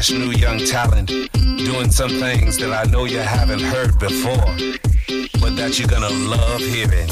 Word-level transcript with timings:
fresh 0.00 0.12
new 0.18 0.30
young 0.30 0.58
talent 0.64 1.08
doing 1.58 1.90
some 1.90 2.08
things 2.08 2.56
that 2.56 2.70
I 2.72 2.90
know 2.90 3.04
you 3.04 3.18
haven't 3.18 3.60
heard 3.60 3.98
before, 3.98 4.50
but 5.42 5.56
that 5.58 5.78
you're 5.78 5.88
gonna 5.88 6.08
love 6.08 6.60
hearing. 6.60 7.10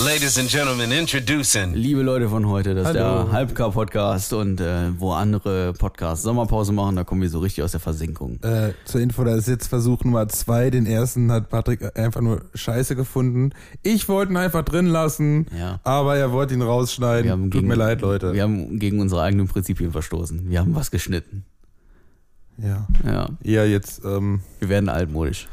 Ladies 0.00 0.38
and 0.38 0.48
Gentlemen, 0.48 0.92
introducing. 0.92 1.74
Liebe 1.74 2.02
Leute 2.02 2.28
von 2.28 2.46
heute, 2.46 2.74
das 2.74 2.90
ist 2.90 3.00
Hallo. 3.00 3.24
der 3.24 3.32
Halbcar-Podcast 3.32 4.34
und 4.34 4.60
äh, 4.60 4.90
wo 4.98 5.12
andere 5.12 5.72
Podcasts 5.72 6.22
Sommerpause 6.22 6.72
machen, 6.72 6.94
da 6.94 7.02
kommen 7.02 7.22
wir 7.22 7.28
so 7.28 7.40
richtig 7.40 7.64
aus 7.64 7.72
der 7.72 7.80
Versenkung. 7.80 8.38
Äh, 8.42 8.72
zur 8.84 9.00
Info, 9.00 9.24
das 9.24 9.38
ist 9.38 9.48
jetzt 9.48 9.66
Versuch 9.66 10.04
Nummer 10.04 10.28
zwei. 10.28 10.70
Den 10.70 10.86
ersten 10.86 11.32
hat 11.32 11.48
Patrick 11.50 11.98
einfach 11.98 12.20
nur 12.20 12.42
scheiße 12.54 12.94
gefunden. 12.94 13.50
Ich 13.82 14.08
wollte 14.08 14.32
ihn 14.32 14.36
einfach 14.36 14.62
drin 14.62 14.86
lassen, 14.86 15.46
Ja. 15.58 15.80
aber 15.82 16.16
er 16.16 16.30
wollte 16.30 16.54
ihn 16.54 16.62
rausschneiden. 16.62 17.42
Tut 17.42 17.50
gegen, 17.50 17.66
mir 17.66 17.74
leid, 17.74 18.00
Leute. 18.00 18.32
Wir 18.32 18.44
haben 18.44 18.78
gegen 18.78 19.00
unsere 19.00 19.22
eigenen 19.22 19.48
Prinzipien 19.48 19.90
verstoßen. 19.90 20.48
Wir 20.48 20.60
haben 20.60 20.76
was 20.76 20.92
geschnitten. 20.92 21.44
Ja. 22.58 22.86
Ja, 23.04 23.28
Ja, 23.42 23.64
jetzt, 23.64 24.04
ähm, 24.04 24.40
wir 24.58 24.68
werden 24.68 24.88
altmodisch. 24.88 25.48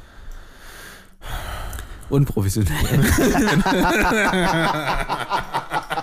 Unprofessionell. 2.09 2.73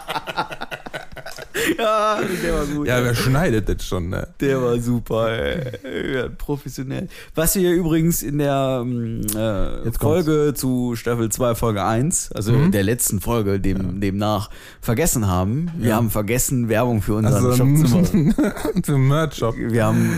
ja, 1.78 2.20
der 2.42 2.54
war 2.54 2.66
gut. 2.66 2.86
ja, 2.86 3.02
wer 3.02 3.14
schneidet 3.14 3.68
das 3.68 3.84
schon, 3.84 4.08
ne? 4.08 4.28
Der 4.40 4.60
war 4.62 4.78
super, 4.80 5.30
ey. 5.30 6.14
Ja, 6.14 6.28
professionell. 6.28 7.08
Was 7.34 7.54
wir 7.56 7.72
übrigens 7.72 8.22
in 8.22 8.38
der 8.38 8.80
ähm, 8.82 9.22
äh. 9.34 9.90
Folge 9.92 10.52
zu 10.54 10.94
Staffel 10.96 11.30
2, 11.30 11.54
Folge 11.54 11.84
1, 11.84 12.32
also 12.32 12.52
Mhm. 12.52 12.70
der 12.72 12.82
letzten 12.82 13.20
Folge, 13.20 13.58
dem, 13.60 14.00
demnach 14.00 14.50
vergessen 14.80 15.26
haben. 15.26 15.70
Wir 15.76 15.90
Ja. 15.90 15.96
haben 15.96 16.10
vergessen, 16.10 16.68
Werbung 16.68 17.02
für 17.02 17.14
unseren 17.14 17.34
Also, 17.34 17.52
Shop 17.56 17.76
zu 17.88 17.96
machen. 17.96 18.34
zum 18.82 19.08
Merch-Shop. 19.08 19.54
Wir 19.56 19.84
haben 19.84 20.10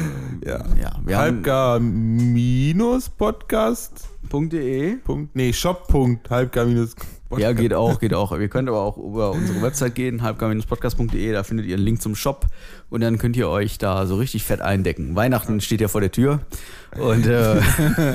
Ja. 0.44 0.58
ja, 0.80 0.92
wir 1.04 1.16
haben 1.16 1.24
Halbgar 1.36 1.80
minus 1.80 3.08
Podcast. 3.08 4.08
.de. 4.30 4.96
Punkt, 4.96 5.34
nee, 5.34 5.52
Shop. 5.54 5.88
Punkt, 5.88 6.28
Halbgar 6.28 6.66
minus 6.66 6.94
Podcast. 6.94 7.17
Ja, 7.36 7.52
geht 7.52 7.74
auch, 7.74 8.00
geht 8.00 8.14
auch. 8.14 8.32
Ihr 8.32 8.48
könnt 8.48 8.68
aber 8.70 8.80
auch 8.80 8.96
über 8.96 9.32
unsere 9.32 9.60
Website 9.60 9.94
gehen, 9.94 10.22
halbgar-podcast.de, 10.22 11.32
da 11.32 11.42
findet 11.42 11.66
ihr 11.66 11.76
einen 11.76 11.84
Link 11.84 12.00
zum 12.00 12.14
Shop 12.14 12.46
und 12.88 13.02
dann 13.02 13.18
könnt 13.18 13.36
ihr 13.36 13.48
euch 13.50 13.76
da 13.76 14.06
so 14.06 14.16
richtig 14.16 14.44
fett 14.44 14.62
eindecken. 14.62 15.14
Weihnachten 15.14 15.60
steht 15.60 15.82
ja 15.82 15.88
vor 15.88 16.00
der 16.00 16.10
Tür 16.10 16.40
und 16.98 17.26
äh, 17.26 17.60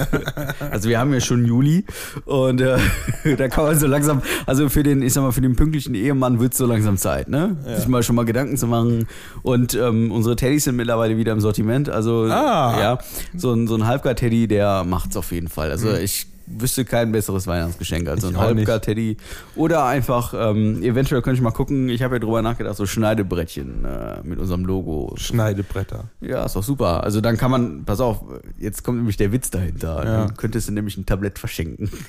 also 0.71 0.89
wir 0.89 0.99
haben 0.99 1.13
ja 1.13 1.19
schon 1.21 1.45
Juli 1.45 1.85
und 2.25 2.59
äh, 2.61 2.77
da 3.37 3.47
kann 3.49 3.65
man 3.65 3.77
so 3.77 3.85
langsam, 3.85 4.23
also 4.47 4.67
für 4.69 4.81
den, 4.81 5.03
ich 5.03 5.13
sag 5.13 5.21
mal, 5.21 5.31
für 5.31 5.41
den 5.41 5.55
pünktlichen 5.55 5.93
Ehemann 5.93 6.39
wird 6.39 6.53
es 6.53 6.57
so 6.57 6.65
langsam 6.65 6.97
Zeit, 6.97 7.27
ne? 7.29 7.55
Sich 7.75 7.87
mal 7.87 8.01
schon 8.01 8.15
mal 8.15 8.25
Gedanken 8.25 8.57
zu 8.57 8.65
machen 8.65 9.07
und 9.43 9.75
ähm, 9.75 10.11
unsere 10.11 10.35
Teddys 10.35 10.63
sind 10.63 10.75
mittlerweile 10.75 11.17
wieder 11.17 11.33
im 11.33 11.39
Sortiment, 11.39 11.87
also 11.87 12.23
Ah. 12.23 12.79
ja, 12.79 12.97
so 13.37 13.53
ein, 13.53 13.67
so 13.67 13.75
ein 13.75 13.85
Halbgar-Teddy, 13.85 14.47
der 14.47 14.83
macht's 14.85 15.15
auf 15.17 15.31
jeden 15.31 15.49
Fall. 15.49 15.69
Also 15.69 15.93
ich 15.93 16.25
wüsste 16.59 16.85
kein 16.85 17.11
besseres 17.11 17.47
Weihnachtsgeschenk 17.47 18.07
als 18.07 18.21
so 18.21 18.27
ein 18.27 18.33
nicht. 18.33 18.41
Halbgar-Teddy. 18.41 19.17
Oder 19.55 19.85
einfach, 19.85 20.33
ähm, 20.35 20.81
eventuell 20.83 21.21
könnte 21.21 21.37
ich 21.37 21.41
mal 21.41 21.51
gucken, 21.51 21.89
ich 21.89 22.01
habe 22.03 22.15
ja 22.15 22.19
drüber 22.19 22.41
nachgedacht, 22.41 22.75
so 22.75 22.85
Schneidebrettchen 22.85 23.85
äh, 23.85 24.21
mit 24.23 24.39
unserem 24.39 24.65
Logo. 24.65 25.13
Schneidebretter. 25.17 26.05
Ja, 26.21 26.45
ist 26.45 26.55
doch 26.55 26.63
super. 26.63 27.03
Also 27.03 27.21
dann 27.21 27.37
kann 27.37 27.51
man, 27.51 27.85
pass 27.85 27.99
auf, 27.99 28.23
jetzt 28.57 28.83
kommt 28.83 28.97
nämlich 28.97 29.17
der 29.17 29.31
Witz 29.31 29.49
dahinter. 29.49 30.03
Ja. 30.03 30.17
Dann 30.25 30.37
könntest 30.37 30.67
du 30.69 30.73
nämlich 30.73 30.97
ein 30.97 31.05
Tablett 31.05 31.39
verschenken. 31.39 31.89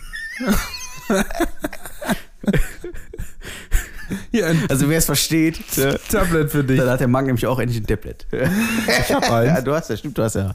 Ein 4.32 4.64
Also 4.68 4.88
wer 4.88 4.98
es 4.98 5.06
versteht, 5.06 5.60
Tablet 6.10 6.50
für 6.50 6.64
dich. 6.64 6.78
dann 6.78 6.90
hat 6.90 7.00
der 7.00 7.08
Mann 7.08 7.24
nämlich 7.24 7.46
auch 7.46 7.58
endlich 7.58 7.80
ein 7.80 7.86
Tablet. 7.86 8.26
Ich 8.30 9.12
hab 9.14 9.22
ja, 9.28 9.36
eins. 9.36 9.64
du 9.64 9.72
hast 9.74 9.90
ja, 9.90 9.96
stimmt, 9.96 10.18
du 10.18 10.22
hast 10.22 10.34
ja. 10.34 10.54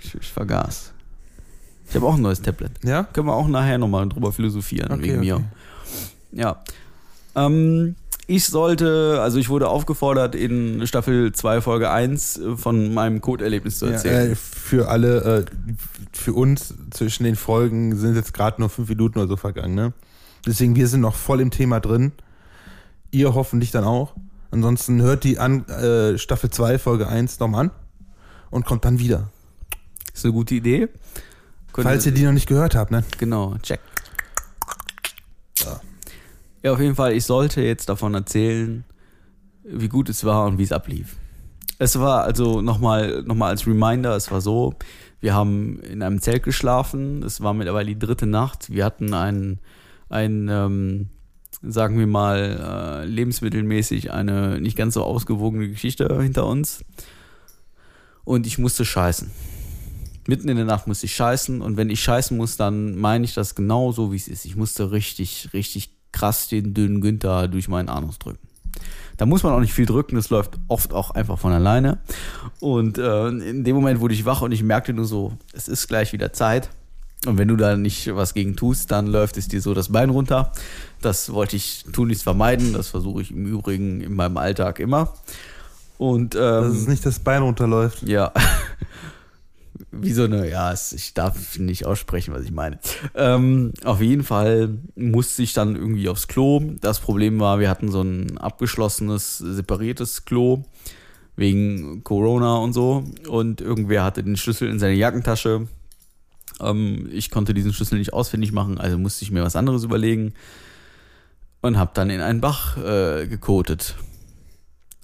Ich, 0.00 0.14
ich 0.14 0.28
vergaß. 0.28 0.92
Ich 1.96 2.02
habe 2.02 2.12
auch 2.12 2.16
ein 2.16 2.22
neues 2.22 2.42
Tablet. 2.42 2.72
Ja? 2.84 3.04
Können 3.04 3.26
wir 3.28 3.32
auch 3.34 3.48
nachher 3.48 3.78
nochmal 3.78 4.06
drüber 4.06 4.30
philosophieren, 4.30 4.92
Okay, 4.92 5.02
wegen 5.04 5.20
mir. 5.20 5.36
okay. 5.36 5.44
Ja. 6.32 6.62
Ähm, 7.34 7.94
ich 8.26 8.44
sollte, 8.44 9.20
also 9.22 9.38
ich 9.38 9.48
wurde 9.48 9.68
aufgefordert, 9.68 10.34
in 10.34 10.86
Staffel 10.86 11.32
2, 11.32 11.62
Folge 11.62 11.90
1 11.90 12.38
von 12.56 12.92
meinem 12.92 13.22
Coderlebnis 13.22 13.78
zu 13.78 13.86
Ja, 13.86 13.92
erzählen. 13.92 14.32
äh, 14.32 14.34
für 14.34 14.88
alle, 14.88 15.20
äh, 15.22 15.44
für 16.12 16.34
uns 16.34 16.74
zwischen 16.90 17.24
den 17.24 17.34
Folgen 17.36 17.96
sind 17.96 18.14
jetzt 18.14 18.34
gerade 18.34 18.60
nur 18.60 18.68
fünf 18.68 18.90
Minuten 18.90 19.18
oder 19.18 19.28
so 19.28 19.36
vergangen, 19.36 19.74
ne? 19.74 19.92
Deswegen, 20.44 20.76
wir 20.76 20.88
sind 20.88 21.00
noch 21.00 21.14
voll 21.14 21.40
im 21.40 21.50
Thema 21.50 21.80
drin. 21.80 22.12
Ihr 23.10 23.34
hoffentlich 23.34 23.70
dann 23.70 23.84
auch. 23.84 24.12
Ansonsten 24.50 25.00
hört 25.00 25.24
die 25.24 25.38
an, 25.38 25.66
äh, 25.68 26.18
Staffel 26.18 26.50
2, 26.50 26.78
Folge 26.78 27.08
1 27.08 27.40
nochmal 27.40 27.60
an 27.66 27.70
und 28.50 28.66
kommt 28.66 28.84
dann 28.84 28.98
wieder. 28.98 29.30
ist 30.12 30.24
eine 30.26 30.34
gute 30.34 30.54
Idee. 30.56 30.88
Falls 31.82 32.06
ihr 32.06 32.12
die 32.12 32.24
noch 32.24 32.32
nicht 32.32 32.48
gehört 32.48 32.74
habt, 32.74 32.90
ne? 32.90 33.04
Genau, 33.18 33.56
check. 33.62 33.80
Ja, 36.62 36.72
auf 36.72 36.80
jeden 36.80 36.96
Fall, 36.96 37.12
ich 37.12 37.24
sollte 37.24 37.62
jetzt 37.62 37.88
davon 37.88 38.14
erzählen, 38.14 38.84
wie 39.62 39.88
gut 39.88 40.08
es 40.08 40.24
war 40.24 40.46
und 40.46 40.58
wie 40.58 40.64
es 40.64 40.72
ablief. 40.72 41.16
Es 41.78 41.98
war 41.98 42.24
also 42.24 42.60
nochmal 42.60 43.22
noch 43.22 43.34
mal 43.34 43.50
als 43.50 43.66
Reminder, 43.66 44.16
es 44.16 44.30
war 44.32 44.40
so, 44.40 44.74
wir 45.20 45.34
haben 45.34 45.78
in 45.80 46.02
einem 46.02 46.20
Zelt 46.20 46.42
geschlafen, 46.42 47.22
es 47.22 47.40
war 47.40 47.54
mittlerweile 47.54 47.86
die 47.86 47.98
dritte 47.98 48.26
Nacht, 48.26 48.70
wir 48.70 48.84
hatten 48.84 49.14
ein, 49.14 49.60
ein 50.08 50.48
ähm, 50.50 51.10
sagen 51.62 51.98
wir 51.98 52.06
mal, 52.06 53.02
äh, 53.02 53.06
lebensmittelmäßig 53.06 54.12
eine 54.12 54.60
nicht 54.60 54.76
ganz 54.76 54.94
so 54.94 55.04
ausgewogene 55.04 55.68
Geschichte 55.68 56.20
hinter 56.20 56.46
uns. 56.46 56.84
Und 58.24 58.46
ich 58.46 58.58
musste 58.58 58.84
scheißen. 58.84 59.30
Mitten 60.28 60.48
in 60.48 60.56
der 60.56 60.64
Nacht 60.64 60.86
musste 60.86 61.06
ich 61.06 61.14
scheißen 61.14 61.60
und 61.62 61.76
wenn 61.76 61.90
ich 61.90 62.02
scheißen 62.02 62.36
muss, 62.36 62.56
dann 62.56 62.96
meine 62.96 63.24
ich 63.24 63.34
das 63.34 63.54
genau 63.54 63.92
so, 63.92 64.12
wie 64.12 64.16
es 64.16 64.28
ist. 64.28 64.44
Ich 64.44 64.56
musste 64.56 64.90
richtig, 64.90 65.50
richtig 65.52 65.90
krass 66.12 66.48
den 66.48 66.74
dünnen 66.74 67.00
Günther 67.00 67.48
durch 67.48 67.68
meinen 67.68 67.88
Anus 67.88 68.18
drücken. 68.18 68.46
Da 69.16 69.24
muss 69.24 69.42
man 69.42 69.52
auch 69.52 69.60
nicht 69.60 69.72
viel 69.72 69.86
drücken, 69.86 70.16
das 70.16 70.28
läuft 70.30 70.58
oft 70.68 70.92
auch 70.92 71.10
einfach 71.10 71.38
von 71.38 71.52
alleine. 71.52 71.98
Und 72.60 72.98
äh, 72.98 73.28
in 73.28 73.64
dem 73.64 73.74
Moment 73.74 74.00
wurde 74.00 74.14
ich 74.14 74.24
wach 74.24 74.42
und 74.42 74.52
ich 74.52 74.62
merkte 74.62 74.92
nur 74.92 75.06
so, 75.06 75.32
es 75.52 75.68
ist 75.68 75.88
gleich 75.88 76.12
wieder 76.12 76.32
Zeit. 76.32 76.68
Und 77.24 77.38
wenn 77.38 77.48
du 77.48 77.56
da 77.56 77.76
nicht 77.76 78.14
was 78.14 78.34
gegen 78.34 78.56
tust, 78.56 78.90
dann 78.92 79.06
läuft 79.06 79.36
es 79.38 79.48
dir 79.48 79.60
so 79.60 79.72
das 79.74 79.90
Bein 79.90 80.10
runter. 80.10 80.52
Das 81.00 81.32
wollte 81.32 81.56
ich 81.56 81.84
tunlichst 81.92 82.22
vermeiden. 82.22 82.72
Das 82.72 82.88
versuche 82.88 83.22
ich 83.22 83.30
im 83.30 83.46
Übrigen 83.46 84.00
in 84.02 84.14
meinem 84.14 84.36
Alltag 84.36 84.78
immer. 84.78 85.14
Und 85.98 86.34
ähm, 86.34 86.40
Dass 86.40 86.74
es 86.74 86.86
nicht 86.86 87.06
das 87.06 87.18
Bein 87.18 87.42
runterläuft. 87.42 88.02
ja. 88.02 88.32
Wie 89.90 90.12
so 90.12 90.24
eine, 90.24 90.48
ja, 90.48 90.72
ich 90.72 91.14
darf 91.14 91.58
nicht 91.58 91.86
aussprechen, 91.86 92.34
was 92.34 92.44
ich 92.44 92.52
meine. 92.52 92.78
Ähm, 93.14 93.72
auf 93.84 94.00
jeden 94.00 94.24
Fall 94.24 94.78
musste 94.94 95.42
ich 95.42 95.52
dann 95.52 95.76
irgendwie 95.76 96.08
aufs 96.08 96.28
Klo. 96.28 96.60
Das 96.80 97.00
Problem 97.00 97.40
war, 97.40 97.60
wir 97.60 97.70
hatten 97.70 97.90
so 97.90 98.02
ein 98.02 98.38
abgeschlossenes, 98.38 99.38
separiertes 99.38 100.24
Klo 100.24 100.64
wegen 101.36 102.02
Corona 102.04 102.56
und 102.56 102.72
so. 102.72 103.04
Und 103.28 103.60
irgendwer 103.60 104.04
hatte 104.04 104.22
den 104.22 104.36
Schlüssel 104.36 104.68
in 104.68 104.78
seiner 104.78 104.94
Jackentasche. 104.94 105.68
Ähm, 106.60 107.08
ich 107.12 107.30
konnte 107.30 107.54
diesen 107.54 107.72
Schlüssel 107.72 107.98
nicht 107.98 108.12
ausfindig 108.12 108.52
machen, 108.52 108.78
also 108.78 108.98
musste 108.98 109.24
ich 109.24 109.30
mir 109.30 109.42
was 109.42 109.56
anderes 109.56 109.84
überlegen. 109.84 110.34
Und 111.62 111.78
habe 111.78 111.90
dann 111.94 112.10
in 112.10 112.20
einen 112.20 112.40
Bach 112.40 112.76
äh, 112.76 113.26
gekotet. 113.26 113.96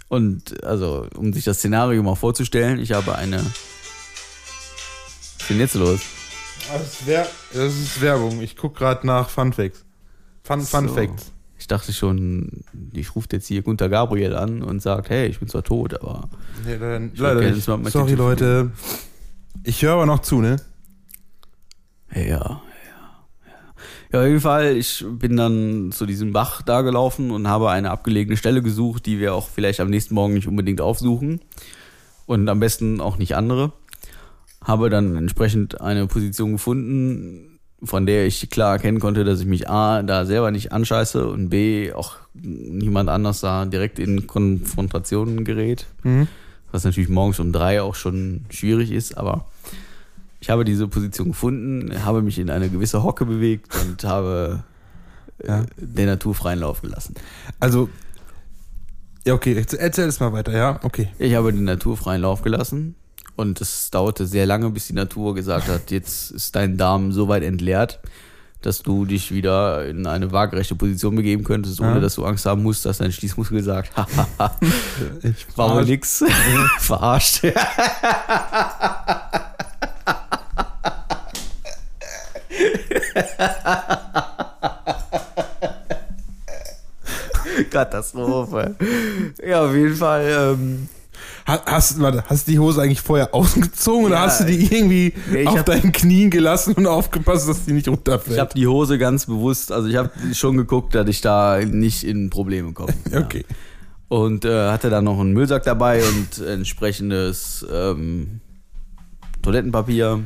Und 0.08 0.62
also, 0.62 1.06
um 1.16 1.32
sich 1.32 1.44
das 1.44 1.56
Szenario 1.56 2.02
mal 2.02 2.14
vorzustellen, 2.14 2.78
ich 2.78 2.92
habe 2.92 3.16
eine. 3.16 3.42
Was 5.42 5.50
ist 5.50 5.50
denn 5.50 5.58
jetzt 5.60 5.74
los? 5.74 6.00
Das 6.72 6.82
ist, 6.82 7.06
Wer 7.06 7.26
das 7.52 7.74
ist 7.74 8.00
Werbung. 8.00 8.40
Ich 8.40 8.56
gucke 8.56 8.78
gerade 8.78 9.06
nach 9.06 9.28
Fun 9.28 9.52
Facts. 9.52 9.84
Fun, 10.44 10.60
Fun 10.60 10.88
So. 10.88 10.94
Facts. 10.94 11.32
Ich 11.58 11.66
dachte 11.68 11.92
schon, 11.92 12.64
ich 12.92 13.14
rufe 13.14 13.28
jetzt 13.32 13.46
hier 13.46 13.62
Gunter 13.62 13.88
Gabriel 13.88 14.34
an 14.34 14.62
und 14.62 14.80
sage, 14.82 15.08
hey, 15.08 15.26
ich 15.28 15.38
bin 15.38 15.48
zwar 15.48 15.62
tot, 15.62 16.00
aber 16.00 16.28
Nee, 16.64 16.74
leider, 16.74 17.00
Ich 17.12 17.18
leider 17.20 17.40
gerne 17.40 17.56
nicht. 17.56 17.68
mal 17.68 17.76
mit 17.78 17.92
Sorry, 17.92 18.10
dir 18.10 18.16
Leute. 18.16 18.70
Ich 19.64 19.82
höre 19.82 19.94
aber 19.94 20.06
noch 20.06 20.20
zu, 20.22 20.40
ne? 20.40 20.56
ja, 22.14 22.20
ja. 22.22 22.62
Ja, 24.12 24.20
auf 24.20 24.26
jeden 24.26 24.40
Fall, 24.40 24.76
ich 24.76 25.04
bin 25.08 25.36
dann 25.38 25.90
zu 25.92 26.04
diesem 26.04 26.32
Bach 26.32 26.60
da 26.62 26.82
gelaufen 26.82 27.30
und 27.30 27.48
habe 27.48 27.70
eine 27.70 27.90
abgelegene 27.90 28.36
Stelle 28.36 28.60
gesucht, 28.62 29.06
die 29.06 29.18
wir 29.18 29.34
auch 29.34 29.48
vielleicht 29.48 29.80
am 29.80 29.88
nächsten 29.88 30.14
Morgen 30.14 30.34
nicht 30.34 30.46
unbedingt 30.46 30.80
aufsuchen. 30.82 31.40
Und 32.26 32.48
am 32.48 32.60
besten 32.60 33.00
auch 33.00 33.16
nicht 33.16 33.34
andere. 33.36 33.72
Habe 34.64 34.90
dann 34.90 35.16
entsprechend 35.16 35.80
eine 35.80 36.06
Position 36.06 36.52
gefunden, 36.52 37.58
von 37.82 38.06
der 38.06 38.26
ich 38.26 38.48
klar 38.48 38.74
erkennen 38.74 39.00
konnte, 39.00 39.24
dass 39.24 39.40
ich 39.40 39.46
mich 39.46 39.68
A, 39.68 40.02
da 40.02 40.24
selber 40.24 40.50
nicht 40.50 40.70
anscheiße 40.72 41.26
und 41.28 41.48
B, 41.50 41.92
auch 41.92 42.16
niemand 42.34 43.08
anders 43.10 43.40
da 43.40 43.64
direkt 43.64 43.98
in 43.98 44.26
Konfrontationen 44.26 45.44
gerät. 45.44 45.86
Mhm. 46.04 46.28
Was 46.70 46.84
natürlich 46.84 47.10
morgens 47.10 47.40
um 47.40 47.52
drei 47.52 47.82
auch 47.82 47.94
schon 47.96 48.46
schwierig 48.50 48.92
ist, 48.92 49.18
aber 49.18 49.46
ich 50.40 50.48
habe 50.48 50.64
diese 50.64 50.88
Position 50.88 51.28
gefunden, 51.28 52.04
habe 52.04 52.22
mich 52.22 52.38
in 52.38 52.50
eine 52.50 52.68
gewisse 52.70 53.02
Hocke 53.02 53.26
bewegt 53.26 53.68
und 53.84 54.04
habe 54.04 54.62
Ja. 55.44 55.62
äh, 55.62 55.66
der 55.76 56.06
Natur 56.06 56.34
freien 56.34 56.60
Lauf 56.60 56.82
gelassen. 56.82 57.14
Also, 57.60 57.88
ja, 59.26 59.34
okay, 59.34 59.54
erzähl 59.78 60.08
es 60.08 60.20
mal 60.20 60.32
weiter, 60.32 60.52
ja? 60.56 60.80
Okay. 60.82 61.08
Ich 61.18 61.34
habe 61.34 61.52
den 61.52 61.64
Natur 61.64 61.96
freien 61.96 62.22
Lauf 62.22 62.42
gelassen 62.42 62.94
Und 63.36 63.60
es 63.60 63.90
dauerte 63.90 64.26
sehr 64.26 64.46
lange, 64.46 64.70
bis 64.70 64.86
die 64.88 64.92
Natur 64.92 65.34
gesagt 65.34 65.68
hat, 65.68 65.90
jetzt 65.90 66.30
ist 66.32 66.54
dein 66.54 66.76
Darm 66.76 67.12
so 67.12 67.28
weit 67.28 67.42
entleert, 67.42 68.00
dass 68.60 68.82
du 68.82 69.04
dich 69.06 69.32
wieder 69.32 69.86
in 69.86 70.06
eine 70.06 70.30
waagerechte 70.32 70.74
Position 70.76 71.16
begeben 71.16 71.42
könntest, 71.42 71.80
ohne 71.80 71.94
Ja. 71.94 72.00
dass 72.00 72.14
du 72.14 72.24
Angst 72.24 72.46
haben 72.46 72.62
musst, 72.62 72.84
dass 72.84 72.98
dein 72.98 73.10
Schließmuskel 73.10 73.62
sagt, 73.62 73.96
hahaha, 73.96 74.56
Ich 75.22 75.46
war 75.56 75.74
wohl 75.74 75.84
nix. 75.84 76.22
Verarscht. 76.78 77.42
Katastrophe. 87.70 88.76
Ja, 89.44 89.64
auf 89.66 89.74
jeden 89.74 89.94
Fall. 89.96 90.54
Ähm, 90.58 90.88
Hast, 91.44 92.00
warte, 92.00 92.22
hast 92.28 92.46
du 92.46 92.52
die 92.52 92.58
Hose 92.58 92.82
eigentlich 92.82 93.00
vorher 93.00 93.34
ausgezogen 93.34 94.06
oder 94.06 94.16
Ja, 94.16 94.22
hast 94.22 94.40
du 94.40 94.44
die 94.44 94.72
irgendwie 94.74 95.12
Nee, 95.30 95.46
auf 95.46 95.58
hab- 95.58 95.66
deinen 95.66 95.90
Knien 95.92 96.30
gelassen 96.30 96.74
und 96.74 96.86
aufgepasst, 96.86 97.48
dass 97.48 97.64
die 97.64 97.72
nicht 97.72 97.88
runterfällt? 97.88 98.34
ich 98.36 98.40
habe 98.40 98.54
die 98.54 98.66
Hose 98.66 98.96
ganz 98.98 99.26
bewusst, 99.26 99.72
also 99.72 99.88
ich 99.88 99.96
habe 99.96 100.10
schon 100.34 100.56
geguckt, 100.56 100.94
dass 100.94 101.08
ich 101.08 101.20
da 101.20 101.58
nicht 101.64 102.04
in 102.04 102.30
Probleme 102.30 102.72
komme. 102.72 102.92
Ja. 103.10 103.20
okay. 103.20 103.44
Und 104.08 104.44
äh, 104.44 104.68
hatte 104.70 104.90
dann 104.90 105.04
noch 105.04 105.18
einen 105.18 105.32
Müllsack 105.32 105.62
dabei 105.64 106.02
und 106.04 106.46
entsprechendes 106.46 107.66
ähm, 107.72 108.40
Toilettenpapier, 109.42 110.20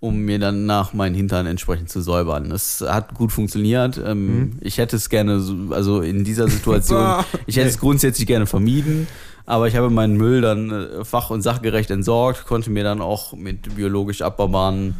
um 0.00 0.18
mir 0.20 0.38
dann 0.38 0.66
nach 0.66 0.92
meinen 0.94 1.14
Hintern 1.14 1.46
entsprechend 1.46 1.90
zu 1.90 2.00
säubern. 2.00 2.50
Das 2.50 2.82
hat 2.86 3.14
gut 3.14 3.30
funktioniert. 3.32 4.00
Ähm, 4.04 4.58
Ich 4.60 4.78
hätte 4.78 4.96
es 4.96 5.08
gerne, 5.08 5.40
so, 5.40 5.54
also 5.70 6.00
in 6.00 6.24
dieser 6.24 6.48
Situation, 6.48 7.24
ich 7.46 7.56
hätte 7.56 7.68
es 7.68 7.78
grundsätzlich 7.78 8.26
gerne 8.26 8.46
vermieden. 8.46 9.06
Aber 9.46 9.68
ich 9.68 9.76
habe 9.76 9.90
meinen 9.90 10.16
Müll 10.16 10.40
dann 10.40 10.70
äh, 10.70 11.04
fach- 11.04 11.30
und 11.30 11.42
sachgerecht 11.42 11.90
entsorgt, 11.90 12.46
konnte 12.46 12.70
mir 12.70 12.84
dann 12.84 13.00
auch 13.00 13.34
mit 13.34 13.76
biologisch 13.76 14.22
abbaubaren 14.22 14.96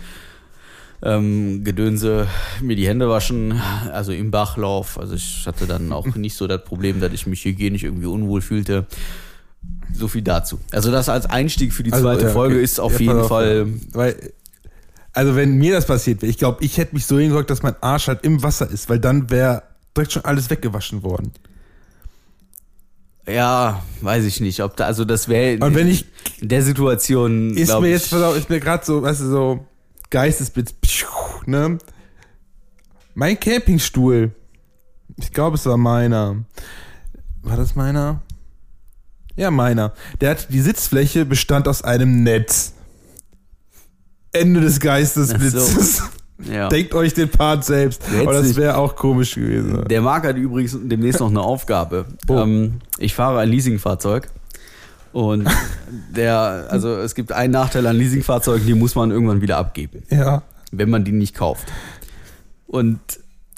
ähm, 1.03 1.65
Gedönse 1.65 2.27
mir 2.61 2.77
die 2.77 2.87
Hände 2.87 3.09
waschen, 3.09 3.61
also 3.93 4.13
im 4.13 4.31
Bachlauf. 4.31 4.99
Also 4.99 5.15
ich 5.15 5.47
hatte 5.47 5.67
dann 5.67 5.93
auch 5.93 6.07
nicht 6.15 6.37
so 6.37 6.47
das 6.47 6.65
Problem, 6.65 7.01
dass 7.01 7.13
ich 7.13 7.27
mich 7.27 7.45
hygienisch 7.45 7.85
irgendwie 7.85 8.07
unwohl 8.07 8.41
fühlte. 8.41 8.87
So 9.93 10.09
viel 10.09 10.23
dazu. 10.23 10.59
Also 10.73 10.91
das 10.91 11.09
als 11.09 11.27
Einstieg 11.27 11.73
für 11.73 11.83
die 11.83 11.91
zweite 11.91 12.09
Also, 12.09 12.27
ja, 12.27 12.33
Folge 12.33 12.55
okay. 12.57 12.65
ist 12.65 12.81
auf 12.81 12.93
Ja, 12.95 12.99
jeden 13.01 13.21
auf, 13.21 13.29
Fall. 13.29 13.67
Weil, 13.93 14.33
also 15.13 15.37
wenn 15.37 15.57
mir 15.57 15.73
das 15.73 15.87
passiert 15.87 16.21
wäre, 16.21 16.31
ich 16.31 16.39
glaube, 16.39 16.63
ich 16.63 16.77
hätte 16.77 16.95
mich 16.95 17.07
so 17.07 17.19
hingesorgt, 17.19 17.49
dass 17.49 17.63
mein 17.63 17.77
Arsch 17.83 18.09
halt 18.09 18.25
im 18.25 18.43
Wasser 18.43 18.69
ist, 18.69 18.89
weil 18.91 18.99
dann 18.99 19.31
wäre 19.31 19.63
direkt 19.97 20.13
schon 20.13 20.25
alles 20.25 20.51
weggewaschen 20.51 21.03
worden. 21.03 21.33
Ja, 23.27 23.83
weiß 24.01 24.25
ich 24.25 24.41
nicht, 24.41 24.63
ob 24.63 24.77
da, 24.77 24.85
also 24.85 25.05
das 25.05 25.29
wäre 25.29 25.65
Und 25.65 25.75
wenn 25.75 25.89
ich, 25.89 26.07
in 26.41 26.49
der 26.49 26.63
Situation. 26.63 27.57
ist 27.57 27.69
mir 27.81 27.87
ich, 27.87 27.93
jetzt, 27.93 28.11
pass 28.11 28.23
auf, 28.23 28.37
ist 28.37 28.51
mir 28.51 28.61
gerade 28.61 28.85
so, 28.85 29.03
weißt 29.03 29.23
du, 29.23 29.31
so 29.31 29.67
Geistesblitz, 30.11 30.75
ne? 31.47 31.79
Mein 33.15 33.39
Campingstuhl, 33.39 34.33
ich 35.17 35.33
glaube, 35.33 35.57
es 35.57 35.65
war 35.67 35.77
meiner. 35.77 36.45
War 37.43 37.57
das 37.57 37.75
meiner? 37.75 38.23
Ja, 39.37 39.51
meiner. 39.51 39.93
Der 40.21 40.31
hat, 40.31 40.49
die 40.51 40.61
Sitzfläche 40.61 41.25
bestand 41.25 41.69
aus 41.69 41.83
einem 41.83 42.23
Netz. 42.23 42.75
Ende 44.33 44.61
des 44.61 44.81
Geistesblitzes. 44.81 46.03
Ja. 46.39 46.69
Denkt 46.69 46.95
euch 46.95 47.15
den 47.15 47.29
Part 47.29 47.65
selbst. 47.65 48.03
Aber 48.21 48.33
das 48.33 48.57
wäre 48.57 48.77
auch 48.77 48.97
komisch 48.97 49.35
gewesen. 49.37 49.85
Der 49.89 50.01
Marc 50.01 50.25
hat 50.27 50.37
übrigens 50.37 50.77
demnächst 50.83 51.21
noch 51.21 51.31
eine 51.31 51.41
Aufgabe. 51.41 52.07
Oh. 52.29 52.39
Ähm, 52.39 52.81
ich 52.99 53.15
fahre 53.15 53.41
ein 53.41 53.49
Leasingfahrzeug. 53.51 54.29
Und 55.13 55.49
der, 56.11 56.67
also 56.71 56.97
es 56.97 57.15
gibt 57.15 57.31
einen 57.31 57.53
Nachteil 57.53 57.87
an 57.87 57.97
Leasingfahrzeugen, 57.97 58.67
die 58.67 58.75
muss 58.75 58.97
man 58.97 59.13
irgendwann 59.13 59.41
wieder 59.41 59.59
abgeben, 59.59 60.03
Ja. 60.11 60.43
wenn 60.73 60.91
man 60.91 61.05
die 61.05 61.13
nicht 61.13 61.37
kauft. 61.37 61.67
Und 62.67 62.99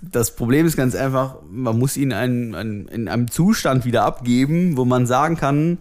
das 0.02 0.36
Problem 0.36 0.66
ist 0.66 0.76
ganz 0.76 0.94
einfach, 0.94 1.36
man 1.50 1.78
muss 1.78 1.96
ihn 1.96 2.12
ein, 2.12 2.54
ein, 2.54 2.88
in 2.88 3.08
einem 3.08 3.30
Zustand 3.30 3.86
wieder 3.86 4.04
abgeben, 4.04 4.76
wo 4.76 4.84
man 4.84 5.06
sagen 5.06 5.38
kann, 5.38 5.78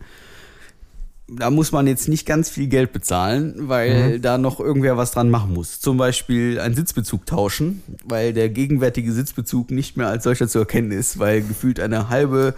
da 1.27 1.49
muss 1.49 1.71
man 1.71 1.87
jetzt 1.87 2.07
nicht 2.07 2.25
ganz 2.25 2.49
viel 2.49 2.67
Geld 2.67 2.93
bezahlen, 2.93 3.55
weil 3.57 4.19
da 4.19 4.37
noch 4.37 4.59
irgendwer 4.59 4.95
was 4.95 5.11
dran 5.11 5.29
machen 5.29 5.53
muss. 5.53 5.79
Zum 5.79 5.97
Beispiel 5.97 6.59
einen 6.59 6.75
Sitzbezug 6.75 7.25
tauschen, 7.25 7.81
weil 8.03 8.31
der 8.33 8.49
gegenwärtige 8.49 9.11
Sitzbezug 9.11 9.71
nicht 9.71 9.97
mehr 9.97 10.07
als 10.07 10.23
solcher 10.23 10.47
zu 10.47 10.59
erkennen 10.59 10.91
ist, 10.91 11.17
weil 11.17 11.41
gefühlt 11.41 11.79
eine 11.79 12.09
halbe 12.09 12.53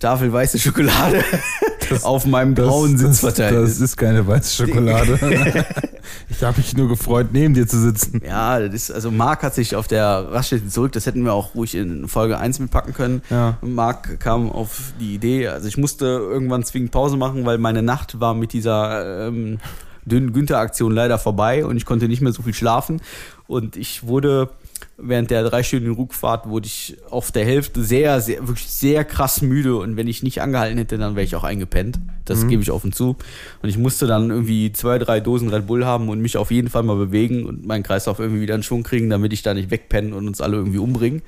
Tafel 0.00 0.32
weiße 0.32 0.58
Schokolade 0.58 1.22
auf 2.02 2.26
meinem 2.26 2.56
grauen 2.56 2.98
Sitz 2.98 3.20
verteilt 3.20 3.54
das, 3.54 3.70
ist. 3.70 3.80
das 3.80 3.90
ist 3.90 3.96
keine 3.96 4.26
weiße 4.26 4.66
Schokolade. 4.66 5.18
ich 6.28 6.42
habe 6.42 6.58
mich 6.58 6.76
nur 6.76 6.88
gefreut, 6.88 7.28
neben 7.32 7.54
dir 7.54 7.66
zu 7.66 7.78
sitzen. 7.80 8.20
Ja, 8.24 8.60
das 8.60 8.74
ist, 8.74 8.90
also 8.90 9.10
Marc 9.10 9.42
hat 9.42 9.54
sich 9.54 9.76
auf 9.76 9.88
der 9.88 10.32
Raststätte 10.32 10.68
zurück, 10.68 10.92
das 10.92 11.06
hätten 11.06 11.24
wir 11.24 11.32
auch 11.32 11.54
ruhig 11.54 11.74
in 11.74 12.08
Folge 12.08 12.38
1 12.38 12.58
mitpacken 12.58 12.94
können. 12.94 13.22
Ja. 13.30 13.58
Marc 13.60 14.20
kam 14.20 14.50
auf 14.50 14.92
die 15.00 15.14
Idee, 15.14 15.48
also 15.48 15.68
ich 15.68 15.76
musste 15.76 16.06
irgendwann 16.06 16.64
zwingend 16.64 16.90
Pause 16.90 17.16
machen, 17.16 17.44
weil 17.44 17.58
meine 17.58 17.82
Nacht 17.82 18.20
war 18.20 18.34
mit 18.34 18.52
dieser 18.52 19.28
ähm, 19.28 19.58
dünnen 20.04 20.32
Günther-Aktion 20.32 20.92
leider 20.92 21.18
vorbei 21.18 21.64
und 21.64 21.76
ich 21.76 21.86
konnte 21.86 22.08
nicht 22.08 22.20
mehr 22.20 22.32
so 22.32 22.42
viel 22.42 22.54
schlafen. 22.54 23.00
Und 23.46 23.76
ich 23.76 24.06
wurde 24.06 24.48
während 24.96 25.30
der 25.30 25.42
dreistündigen 25.44 25.96
Rückfahrt 25.96 26.48
wurde 26.48 26.66
ich 26.66 26.96
auf 27.10 27.32
der 27.32 27.44
Hälfte 27.44 27.82
sehr, 27.82 28.20
sehr, 28.20 28.46
wirklich 28.46 28.68
sehr 28.68 29.04
krass 29.04 29.42
müde 29.42 29.76
und 29.76 29.96
wenn 29.96 30.08
ich 30.08 30.22
nicht 30.22 30.40
angehalten 30.40 30.78
hätte, 30.78 30.98
dann 30.98 31.16
wäre 31.16 31.24
ich 31.24 31.36
auch 31.36 31.44
eingepennt. 31.44 31.98
Das 32.24 32.46
gebe 32.46 32.62
ich 32.62 32.70
offen 32.70 32.92
zu. 32.92 33.16
Und 33.62 33.68
ich 33.68 33.76
musste 33.76 34.06
dann 34.06 34.30
irgendwie 34.30 34.72
zwei, 34.72 34.98
drei 34.98 35.20
Dosen 35.20 35.48
Red 35.48 35.66
Bull 35.66 35.84
haben 35.84 36.08
und 36.08 36.20
mich 36.20 36.36
auf 36.36 36.50
jeden 36.50 36.68
Fall 36.68 36.82
mal 36.82 36.96
bewegen 36.96 37.44
und 37.44 37.66
meinen 37.66 37.82
Kreislauf 37.82 38.20
irgendwie 38.20 38.40
wieder 38.40 38.54
in 38.54 38.62
Schwung 38.62 38.84
kriegen, 38.84 39.10
damit 39.10 39.32
ich 39.32 39.42
da 39.42 39.54
nicht 39.54 39.70
wegpenne 39.70 40.14
und 40.14 40.28
uns 40.28 40.40
alle 40.40 40.56
irgendwie 40.56 40.78
umbringen. 40.78 41.22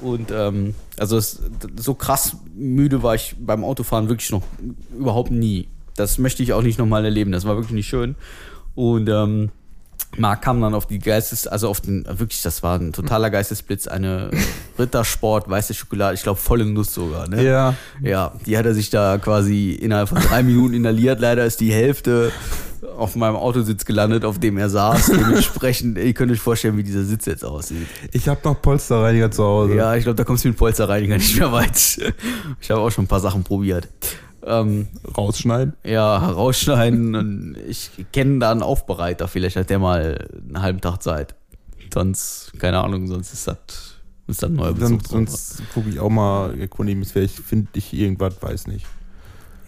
Und 0.00 0.30
ähm, 0.30 0.74
also 0.98 1.16
es, 1.16 1.42
so 1.76 1.94
krass 1.94 2.36
müde 2.54 3.02
war 3.02 3.14
ich 3.14 3.36
beim 3.38 3.64
Autofahren 3.64 4.08
wirklich 4.08 4.30
noch 4.30 4.42
überhaupt 4.98 5.30
nie. 5.30 5.68
Das 5.96 6.18
möchte 6.18 6.42
ich 6.42 6.52
auch 6.52 6.62
nicht 6.62 6.78
nochmal 6.78 7.04
erleben. 7.04 7.32
Das 7.32 7.46
war 7.46 7.56
wirklich 7.56 7.74
nicht 7.74 7.88
schön. 7.88 8.16
Und 8.74 9.08
ähm, 9.08 9.50
Marc 10.16 10.42
kam 10.42 10.60
dann 10.60 10.74
auf 10.74 10.86
die 10.86 10.98
Geistes, 10.98 11.46
also 11.46 11.68
auf 11.68 11.80
den, 11.80 12.04
wirklich, 12.08 12.42
das 12.42 12.62
war 12.62 12.78
ein 12.78 12.92
totaler 12.92 13.30
Geistesblitz, 13.30 13.86
eine 13.86 14.30
Rittersport, 14.78 15.48
weiße 15.48 15.74
Schokolade, 15.74 16.14
ich 16.14 16.22
glaube 16.22 16.40
volle 16.40 16.64
Nuss 16.64 16.94
sogar, 16.94 17.28
ne? 17.28 17.42
Ja. 17.42 17.74
Ja, 18.02 18.32
die 18.46 18.56
hat 18.56 18.66
er 18.66 18.74
sich 18.74 18.90
da 18.90 19.18
quasi 19.18 19.72
innerhalb 19.72 20.08
von 20.08 20.20
drei 20.20 20.42
Minuten 20.42 20.74
inhaliert. 20.74 21.20
Leider 21.20 21.44
ist 21.44 21.60
die 21.60 21.72
Hälfte 21.72 22.32
auf 22.96 23.16
meinem 23.16 23.36
Autositz 23.36 23.84
gelandet, 23.84 24.24
auf 24.24 24.38
dem 24.38 24.58
er 24.58 24.68
saß. 24.68 25.06
Dementsprechend, 25.06 25.98
ihr 25.98 26.12
könnt 26.12 26.30
euch 26.30 26.40
vorstellen, 26.40 26.76
wie 26.76 26.82
dieser 26.82 27.04
Sitz 27.04 27.26
jetzt 27.26 27.44
aussieht. 27.44 27.86
Ich 28.12 28.28
habe 28.28 28.40
noch 28.44 28.60
Polsterreiniger 28.60 29.30
zu 29.30 29.42
Hause. 29.42 29.74
Ja, 29.74 29.94
ich 29.96 30.04
glaube, 30.04 30.16
da 30.16 30.24
kommst 30.24 30.44
du 30.44 30.48
mit 30.48 30.56
dem 30.56 30.58
Polsterreiniger 30.58 31.16
nicht 31.16 31.38
mehr 31.38 31.50
weit. 31.52 31.76
Ich 32.60 32.70
habe 32.70 32.80
auch 32.80 32.90
schon 32.90 33.04
ein 33.04 33.08
paar 33.08 33.20
Sachen 33.20 33.42
probiert. 33.42 33.88
Ähm, 34.46 34.88
Rausschneiden. 35.16 35.74
ja, 35.84 36.16
rausschneiden 36.16 37.14
und 37.14 37.56
ich 37.66 37.90
kenne 38.12 38.40
da 38.40 38.50
einen 38.50 38.62
Aufbereiter. 38.62 39.28
Vielleicht 39.28 39.56
hat 39.56 39.70
der 39.70 39.78
mal 39.78 40.28
einen 40.46 40.60
halben 40.60 40.80
Tag 40.80 41.02
Zeit. 41.02 41.34
Sonst, 41.92 42.52
keine 42.58 42.82
Ahnung, 42.82 43.06
sonst 43.06 43.32
ist 43.32 43.48
das, 43.48 43.56
ist 44.26 44.42
das 44.42 44.50
ein 44.50 44.56
neuer 44.56 44.72
Besuch. 44.74 45.00
Sonst, 45.02 45.08
sonst 45.56 45.62
gucke 45.72 45.88
ich 45.90 46.00
auch 46.00 46.10
mal, 46.10 46.58
erkundige 46.58 46.98
mich, 46.98 47.08
vielleicht 47.08 47.38
finde 47.38 47.68
ich 47.74 47.92
irgendwas, 47.94 48.34
weiß 48.40 48.66
nicht. 48.66 48.86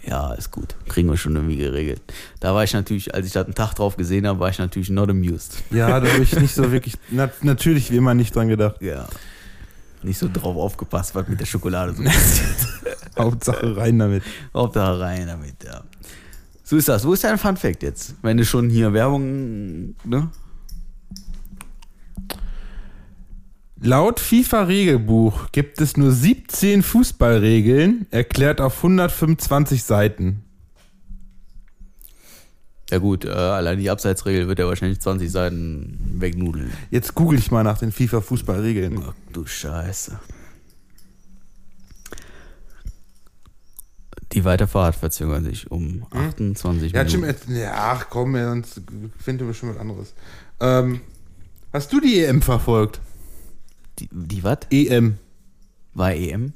Ja, 0.06 0.34
ist 0.34 0.52
gut. 0.52 0.76
Kriegen 0.88 1.08
wir 1.08 1.16
schon 1.16 1.34
irgendwie 1.34 1.56
geregelt. 1.56 2.00
Da 2.38 2.54
war 2.54 2.62
ich 2.62 2.72
natürlich, 2.72 3.14
als 3.14 3.26
ich 3.26 3.32
da 3.32 3.42
einen 3.42 3.54
Tag 3.54 3.74
drauf 3.74 3.96
gesehen 3.96 4.26
habe, 4.26 4.38
war 4.38 4.48
ich 4.48 4.58
natürlich 4.58 4.88
not 4.90 5.10
amused. 5.10 5.62
Ja, 5.70 6.00
da 6.00 6.08
habe 6.08 6.22
ich 6.22 6.38
nicht 6.38 6.54
so 6.54 6.70
wirklich, 6.70 6.94
na, 7.10 7.28
natürlich 7.42 7.90
wie 7.90 7.96
immer 7.96 8.14
nicht 8.14 8.34
dran 8.34 8.48
gedacht. 8.48 8.80
Ja. 8.80 9.06
Nicht 10.06 10.18
so 10.18 10.28
drauf 10.32 10.56
aufgepasst, 10.56 11.16
was 11.16 11.26
mit 11.26 11.40
der 11.40 11.46
Schokolade 11.46 11.92
so 11.92 12.02
passiert. 12.04 12.56
Hauptsache 13.18 13.76
rein 13.76 13.98
damit. 13.98 14.22
Hauptsache 14.54 15.00
rein 15.00 15.26
damit, 15.26 15.64
ja. 15.64 15.82
So 16.62 16.76
ist 16.76 16.88
das. 16.88 17.04
Wo 17.04 17.12
ist 17.12 17.24
dein 17.24 17.38
Fun 17.38 17.56
Fact 17.56 17.82
jetzt? 17.82 18.14
Wenn 18.22 18.36
du 18.36 18.44
schon 18.44 18.70
hier 18.70 18.92
Werbung, 18.92 19.96
ne? 20.04 20.30
Laut 23.80 24.20
FIFA-Regelbuch 24.20 25.50
gibt 25.50 25.80
es 25.80 25.96
nur 25.96 26.12
17 26.12 26.84
Fußballregeln, 26.84 28.06
erklärt 28.10 28.60
auf 28.60 28.76
125 28.76 29.82
Seiten. 29.82 30.44
Ja 32.90 32.98
gut, 32.98 33.24
äh, 33.24 33.30
allein 33.30 33.78
die 33.78 33.90
Abseitsregel 33.90 34.46
wird 34.46 34.58
ja 34.60 34.66
wahrscheinlich 34.66 35.00
20 35.00 35.30
Seiten 35.30 35.98
wegnudeln. 36.20 36.70
Jetzt 36.90 37.14
google 37.14 37.38
ich 37.38 37.50
mal 37.50 37.64
nach 37.64 37.78
den 37.78 37.90
FIFA-Fußballregeln. 37.90 39.02
Ach 39.04 39.12
du 39.32 39.44
Scheiße. 39.44 40.20
Die 44.32 44.44
Weiterfahrt 44.44 44.94
verzögert 44.96 45.44
sich 45.44 45.70
um 45.70 46.06
28 46.10 46.92
Ja, 46.92 47.02
Jim, 47.02 47.22
Minuten. 47.22 47.56
ja, 47.56 47.72
ach 47.74 48.06
komm, 48.10 48.36
ja, 48.36 48.50
sonst 48.50 48.80
finden 49.18 49.46
wir 49.46 49.54
schon 49.54 49.70
was 49.70 49.78
anderes. 49.78 50.14
Ähm, 50.60 51.00
hast 51.72 51.92
du 51.92 52.00
die 52.00 52.20
EM 52.24 52.42
verfolgt? 52.42 53.00
Die, 53.98 54.08
die 54.12 54.44
was? 54.44 54.58
EM. 54.70 55.18
War 55.94 56.12
EM? 56.12 56.52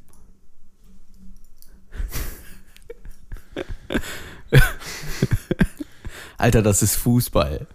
Alter, 6.41 6.63
das 6.63 6.83
ist 6.83 6.97
Fußball. 6.97 7.67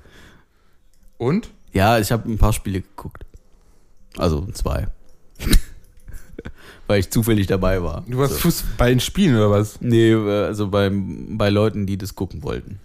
Und? 1.18 1.50
Ja, 1.74 2.00
ich 2.00 2.12
habe 2.12 2.30
ein 2.30 2.38
paar 2.38 2.54
Spiele 2.54 2.82
geguckt. 2.82 3.26
Also 4.18 4.46
zwei. 4.54 4.88
Weil 6.88 7.00
ich 7.00 7.10
zufällig 7.10 7.48
dabei 7.48 7.82
war. 7.82 8.04
Du 8.08 8.18
warst 8.20 8.40
Fuß 8.40 8.64
bei 8.78 8.90
den 8.90 9.00
Spielen 9.00 9.36
oder 9.36 9.50
was? 9.50 9.82
Nee, 9.82 10.14
also 10.14 10.68
beim, 10.68 11.38
bei 11.38 11.50
Leuten, 11.50 11.88
die 11.88 11.98
das 11.98 12.14
gucken 12.16 12.44
wollten. 12.44 12.80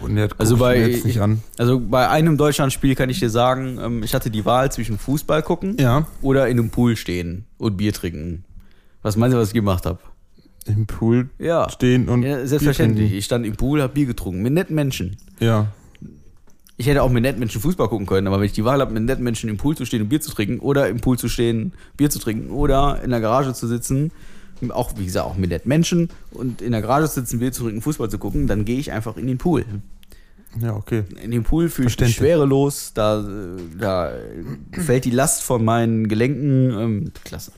Und 0.00 0.16
der 0.16 0.28
Also 0.38 0.56
bei- 0.56 0.78
jetzt 0.78 1.04
nicht 1.04 1.20
an. 1.20 1.42
Also 1.58 1.78
bei 1.80 2.08
einem 2.08 2.36
Deutschlandspiel 2.38 2.94
kann 2.94 3.10
ich 3.10 3.18
dir 3.18 3.30
sagen, 3.30 3.78
ähm, 3.82 4.02
ich 4.02 4.14
hatte 4.14 4.30
die 4.30 4.44
Wahl 4.44 4.70
zwischen 4.72 4.98
Fußball 4.98 5.42
gucken 5.42 5.76
Ja, 5.78 6.06
oder 6.22 6.48
in 6.48 6.58
einem 6.58 6.70
Pool 6.70 6.96
stehen 6.96 7.44
und 7.58 7.76
Bier 7.76 7.92
trinken. 7.92 8.44
Was 9.02 9.16
meinst 9.16 9.34
du, 9.34 9.38
was 9.40 9.48
ich 9.48 9.54
gemacht 9.54 9.84
habe? 9.86 9.98
Im 10.66 10.86
Pool 10.86 11.30
Ja. 11.38 11.68
stehen 11.70 12.08
und 12.08 12.22
ja 12.22 12.46
selbstverständlich. 12.46 13.12
Ich 13.12 13.24
stand 13.24 13.46
im 13.46 13.56
Pool, 13.56 13.80
habe 13.82 13.92
Bier 13.94 14.06
getrunken. 14.06 14.42
Mit 14.42 14.52
netten 14.52 14.74
Menschen. 14.74 15.16
Ja. 15.40 15.68
Ich 16.76 16.86
hätte 16.86 17.02
auch 17.02 17.10
mit 17.10 17.22
netten 17.22 17.40
Menschen 17.40 17.60
Fußball 17.60 17.88
gucken 17.88 18.06
können, 18.06 18.26
aber 18.28 18.38
wenn 18.38 18.46
ich 18.46 18.52
die 18.52 18.64
Wahl 18.64 18.80
habe, 18.80 18.92
mit 18.92 19.02
netten 19.02 19.24
Menschen 19.24 19.50
im 19.50 19.56
Pool 19.56 19.76
zu 19.76 19.84
stehen 19.84 20.02
und 20.02 20.08
Bier 20.10 20.20
zu 20.20 20.30
trinken 20.30 20.60
oder 20.60 20.88
im 20.88 21.00
Pool 21.00 21.18
zu 21.18 21.28
stehen, 21.28 21.72
Bier 21.96 22.08
zu 22.08 22.20
trinken 22.20 22.50
oder 22.50 23.02
in 23.02 23.10
der 23.10 23.20
Garage 23.20 23.52
zu 23.52 23.66
sitzen, 23.66 24.12
auch 24.70 24.92
wie 24.96 25.04
gesagt, 25.04 25.26
auch 25.26 25.36
mit 25.36 25.50
netten 25.50 25.68
Menschen 25.68 26.08
und 26.30 26.62
in 26.62 26.70
der 26.72 26.80
Garage 26.82 27.08
zu 27.08 27.20
sitzen, 27.20 27.40
Bier 27.40 27.50
zu 27.52 27.64
trinken, 27.64 27.82
Fußball 27.82 28.10
zu 28.10 28.18
gucken, 28.18 28.46
dann 28.46 28.64
gehe 28.64 28.78
ich 28.78 28.92
einfach 28.92 29.16
in 29.16 29.26
den 29.26 29.38
Pool. 29.38 29.64
Ja, 30.60 30.74
okay. 30.74 31.02
In 31.22 31.30
dem 31.30 31.42
Pool 31.42 31.68
fühle 31.68 31.88
ich 31.88 31.98
mich 31.98 32.14
schwerelos, 32.14 32.92
da, 32.94 33.24
da 33.78 34.12
fällt 34.72 35.04
die 35.04 35.10
Last 35.10 35.42
von 35.42 35.64
meinen 35.64 36.08
Gelenken. 36.08 36.70
Ähm, 36.78 37.12
klasse. 37.24 37.52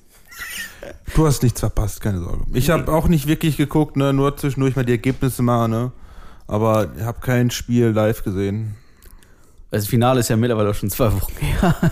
Du 1.14 1.26
hast 1.26 1.42
nichts 1.42 1.60
verpasst, 1.60 2.00
keine 2.00 2.20
Sorge. 2.20 2.44
Ich 2.52 2.70
habe 2.70 2.90
auch 2.92 3.08
nicht 3.08 3.26
wirklich 3.26 3.56
geguckt, 3.56 3.96
ne, 3.96 4.12
nur 4.12 4.36
zwischendurch 4.36 4.76
mal 4.76 4.84
die 4.84 4.92
Ergebnisse 4.92 5.42
mal, 5.42 5.68
ne. 5.68 5.92
Aber 6.46 6.88
ich 6.96 7.02
habe 7.04 7.20
kein 7.20 7.50
Spiel 7.50 7.86
live 7.88 8.24
gesehen. 8.24 8.74
Das 9.70 9.86
Finale 9.86 10.18
ist 10.20 10.28
ja 10.28 10.36
mittlerweile 10.36 10.70
auch 10.70 10.74
schon 10.74 10.90
zwei 10.90 11.12
Wochen 11.12 11.32
her. 11.38 11.74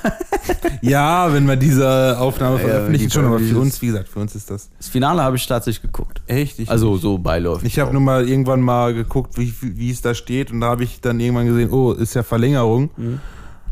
Ja, 0.81 1.33
wenn 1.33 1.47
wir 1.47 1.57
diese 1.57 2.19
Aufnahme 2.19 2.57
Ja, 2.57 2.63
veröffentlichen, 2.69 3.09
die 3.09 3.11
schon, 3.13 3.25
aber 3.25 3.41
für 3.41 3.59
uns, 3.59 3.83
wie 3.83 3.87
gesagt, 3.89 4.09
für 4.09 4.21
uns 4.21 4.35
ist 4.37 4.49
das 4.51 4.71
Das 4.79 4.89
Finale 4.89 5.23
habe 5.23 5.37
ich 5.37 5.45
tatsächlich 5.47 5.83
geguckt. 5.83 6.23
echt. 6.29 6.59
Ich, 6.61 6.71
Also 6.71 6.97
so 6.97 7.19
beiläufig. 7.19 7.67
ich 7.67 7.79
habe 7.81 7.93
nur 7.93 8.01
mal 8.01 8.29
irgendwann 8.29 8.61
mal 8.61 8.95
geguckt, 8.95 9.37
wie, 9.39 9.53
wie 9.61 9.91
es 9.91 10.03
da 10.03 10.15
steht 10.15 10.53
und 10.53 10.61
da 10.61 10.69
habe 10.69 10.85
ich 10.85 11.01
dann 11.01 11.19
irgendwann 11.19 11.47
gesehen, 11.47 11.71
oh, 11.71 11.93
ist 11.93 12.15
ja 12.15 12.23
Verlängerung. 12.23 12.91
Mhm. 12.97 13.21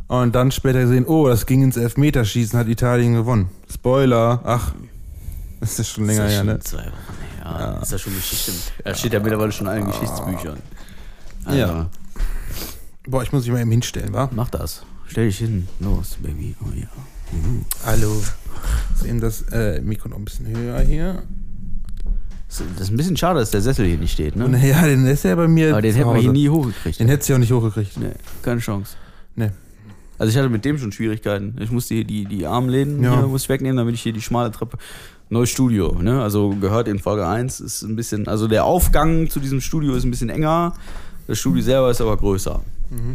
Und 0.08 0.34
dann 0.34 0.50
später 0.50 0.80
gesehen, 0.80 1.04
oh, 1.06 1.28
das 1.28 1.46
ging 1.46 1.62
ins 1.62 1.76
Elfmeterschießen, 1.76 2.58
hat 2.58 2.68
Italien 2.68 3.14
gewonnen. 3.14 3.50
Spoiler, 3.72 4.40
ach, 4.44 4.72
das 5.60 5.78
ist 5.78 5.88
schon 5.90 6.06
länger 6.06 6.26
ist 6.26 6.32
ja 6.32 6.36
her, 6.38 6.44
ne? 6.44 6.58
zwei 6.60 6.78
Wochen 6.86 7.44
her. 7.44 7.78
Ist 7.82 7.92
ja 7.92 7.98
schon 7.98 8.14
Geschichte. 8.14 8.52
Das 8.84 8.98
steht 8.98 9.12
ja 9.12 9.20
mittlerweile 9.20 9.52
schon 9.52 9.66
in 9.66 9.72
allen 9.72 9.86
Geschichtsbüchern. 9.86 10.58
Also, 11.44 11.58
Ja. 11.58 11.90
Boah, 13.08 13.22
ich 13.22 13.32
muss 13.32 13.44
mich 13.44 13.52
mal 13.52 13.60
eben 13.60 13.70
hinstellen, 13.70 14.12
wa? 14.12 14.28
Mach 14.34 14.50
das. 14.50 14.82
Stell 15.06 15.26
dich 15.26 15.38
hin. 15.38 15.68
Los, 15.78 16.16
Baby. 16.20 16.56
Oh 16.60 16.68
ja. 16.74 16.86
Hallo. 17.84 18.20
Ist 18.94 19.04
eben 19.04 19.20
das 19.20 19.42
äh, 19.52 19.80
Mikro 19.80 20.08
noch 20.08 20.16
ein 20.16 20.24
bisschen 20.24 20.48
höher 20.48 20.80
hier. 20.80 21.22
Das 22.48 22.60
ist 22.80 22.90
ein 22.90 22.96
bisschen 22.96 23.16
schade, 23.16 23.40
dass 23.40 23.50
der 23.50 23.60
Sessel 23.60 23.86
hier 23.86 23.98
nicht 23.98 24.12
steht, 24.12 24.34
ne? 24.36 24.44
ja, 24.66 24.86
den 24.86 25.04
ist 25.06 25.24
ja 25.24 25.34
bei 25.34 25.46
mir. 25.48 25.72
Aber 25.72 25.82
den 25.82 25.94
hätten 25.94 26.08
wir 26.14 26.20
hier 26.20 26.32
nie 26.32 26.48
hochgekriegt. 26.48 26.98
Den 27.00 27.08
hättest 27.08 27.28
du 27.28 27.32
ja 27.32 27.36
auch 27.36 27.40
nicht 27.40 27.52
hochgekriegt. 27.52 27.96
Nee, 27.98 28.12
keine 28.42 28.60
Chance. 28.60 28.96
Nee. 29.34 29.50
Also 30.18 30.30
ich 30.30 30.36
hatte 30.38 30.48
mit 30.48 30.64
dem 30.64 30.78
schon 30.78 30.92
Schwierigkeiten. 30.92 31.56
Ich 31.60 31.70
musste 31.70 31.94
hier 31.94 32.04
die, 32.04 32.24
die 32.24 32.46
Armläden 32.46 33.02
Ja. 33.02 33.18
hier 33.18 33.26
muss 33.26 33.42
ich 33.42 33.48
wegnehmen, 33.48 33.76
damit 33.76 33.94
ich 33.94 34.00
hier 34.02 34.12
die 34.12 34.22
schmale 34.22 34.50
Treppe. 34.50 34.78
Neues 35.28 35.50
Studio, 35.50 35.96
ne? 36.00 36.22
Also 36.22 36.50
gehört 36.50 36.86
in 36.88 36.98
Folge 36.98 37.26
1, 37.26 37.60
ist 37.60 37.82
ein 37.82 37.96
bisschen, 37.96 38.28
also 38.28 38.46
der 38.46 38.64
Aufgang 38.64 39.28
zu 39.28 39.40
diesem 39.40 39.60
Studio 39.60 39.94
ist 39.94 40.04
ein 40.04 40.10
bisschen 40.10 40.30
enger. 40.30 40.74
Das 41.26 41.38
Studio 41.38 41.62
selber 41.62 41.90
ist 41.90 42.00
aber 42.00 42.16
größer. 42.16 42.62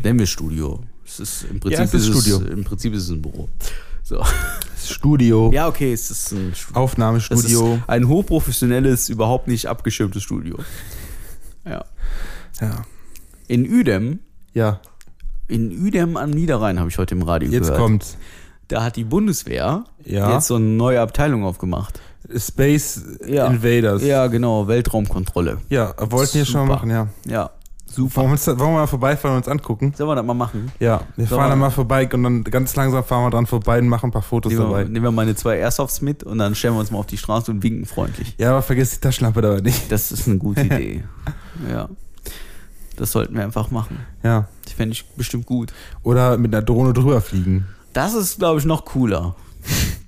Nennen 0.03 0.19
wir 0.19 0.25
Studio. 0.25 0.81
Es 1.05 1.19
ist 1.21 1.45
im 1.49 1.59
Prinzip 1.61 1.79
Mhm. 1.79 1.85
es 1.85 1.93
ist 1.93 2.07
es, 2.09 2.21
Studio. 2.27 2.47
Im 2.51 2.63
Prinzip 2.65 2.93
ist 2.93 3.03
es 3.03 3.09
ein 3.09 3.21
Büro. 3.21 3.47
So. 4.03 4.21
Studio. 4.83 5.51
Ja, 5.53 5.67
okay, 5.69 5.93
es 5.93 6.11
ist 6.11 6.31
ein 6.33 6.53
Studio. 6.53 6.81
Aufnahmestudio. 6.81 7.75
ist 7.75 7.81
ein 7.87 8.07
hochprofessionelles, 8.07 9.07
überhaupt 9.09 9.47
nicht 9.47 9.67
abgeschirmtes 9.67 10.23
Studio. 10.23 10.57
Ja. 11.65 11.85
Ja. 12.59 12.81
In 13.47 13.69
Uedem, 13.71 14.19
Ja, 14.53 14.81
in 15.47 15.71
Uedem 15.83 16.17
am 16.17 16.31
Niederrhein 16.31 16.79
habe 16.79 16.89
ich 16.89 16.97
heute 16.97 17.15
im 17.15 17.21
Radio 17.21 17.49
jetzt 17.49 17.67
gehört. 17.67 17.79
kommt's. 17.79 18.17
Da 18.71 18.83
hat 18.83 18.95
die 18.95 19.03
Bundeswehr 19.03 19.83
Ja. 20.05 20.33
jetzt 20.33 20.47
so 20.47 20.55
eine 20.55 20.65
neue 20.65 21.01
Abteilung 21.01 21.43
aufgemacht. 21.43 21.99
Space 22.35 23.01
Ja. 23.27 23.47
Invaders. 23.47 24.01
Ja, 24.03 24.27
genau, 24.27 24.67
Weltraumkontrolle. 24.67 25.57
Ja, 25.69 25.93
wollten 25.99 26.35
wir 26.35 26.45
schon 26.45 26.61
mal 26.67 26.75
machen, 26.75 26.89
ja. 26.89 27.07
Ja, 27.25 27.49
super. 27.85 28.21
Wollen 28.21 28.31
wir, 28.31 28.59
wollen 28.59 28.59
wir 28.73 28.79
mal 28.79 28.87
vorbeifahren 28.87 29.35
und 29.35 29.43
uns 29.43 29.47
angucken? 29.49 29.93
Sollen 29.97 30.09
wir 30.09 30.15
das 30.15 30.25
mal 30.25 30.33
machen? 30.33 30.71
Ja, 30.79 31.01
wir 31.17 31.25
Sollen 31.25 31.39
fahren 31.39 31.39
wir- 31.47 31.49
dann 31.49 31.59
mal 31.59 31.69
vorbei 31.71 32.07
und 32.13 32.23
dann 32.23 32.43
ganz 32.45 32.73
langsam 32.77 33.03
fahren 33.03 33.25
wir 33.25 33.29
dran 33.31 33.45
vorbei 33.47 33.79
und 33.79 33.89
machen 33.89 34.07
ein 34.07 34.11
paar 34.11 34.21
Fotos 34.21 34.53
Nehmen 34.53 34.63
wir, 34.63 34.69
dabei. 34.77 34.83
nehmen 34.85 35.03
wir 35.03 35.11
meine 35.11 35.35
zwei 35.35 35.57
Airsofts 35.57 35.99
mit 36.01 36.23
und 36.23 36.37
dann 36.37 36.55
stellen 36.55 36.75
wir 36.75 36.79
uns 36.79 36.91
mal 36.91 36.99
auf 36.99 37.07
die 37.07 37.17
Straße 37.17 37.51
und 37.51 37.61
winken 37.63 37.85
freundlich. 37.85 38.35
Ja, 38.37 38.51
aber 38.51 38.61
vergiss 38.61 38.91
die 38.91 39.01
Taschenlampe 39.01 39.41
dabei 39.41 39.59
nicht. 39.59 39.91
Das 39.91 40.13
ist 40.13 40.27
eine 40.29 40.37
gute 40.37 40.61
Idee. 40.65 41.03
ja. 41.69 41.89
Das 42.97 43.11
sollten 43.13 43.33
wir 43.35 43.43
einfach 43.43 43.71
machen. 43.71 43.97
Ja. 44.23 44.47
Das 44.63 44.73
fände 44.73 44.93
ich 44.93 45.05
bestimmt 45.17 45.45
gut. 45.47 45.73
Oder 46.03 46.37
mit 46.37 46.53
einer 46.53 46.61
Drohne 46.63 46.93
drüber 46.93 47.19
fliegen. 47.19 47.65
Das 47.93 48.13
ist, 48.13 48.39
glaube 48.39 48.59
ich, 48.59 48.65
noch 48.65 48.85
cooler. 48.85 49.35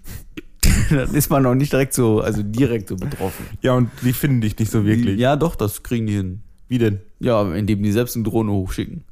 dann 0.90 1.14
ist 1.14 1.30
man 1.30 1.44
noch 1.44 1.56
nicht 1.56 1.72
direkt 1.72 1.94
so, 1.94 2.22
also 2.22 2.42
direkt 2.44 2.90
so 2.90 2.96
betroffen. 2.96 3.46
Ja, 3.62 3.74
und 3.74 3.90
die 4.02 4.14
finden 4.14 4.42
dich 4.42 4.58
nicht 4.58 4.72
so 4.72 4.86
wirklich. 4.86 5.20
Ja, 5.20 5.36
doch, 5.36 5.56
das 5.56 5.84
kriegen 5.84 6.08
die 6.08 6.14
hin. 6.14 6.44
Wie 6.68 6.78
denn? 6.78 7.00
Ja, 7.20 7.54
indem 7.54 7.84
die 7.84 7.92
selbst 7.92 8.16
eine 8.16 8.24
Drohne 8.24 8.52
hochschicken. 8.52 9.04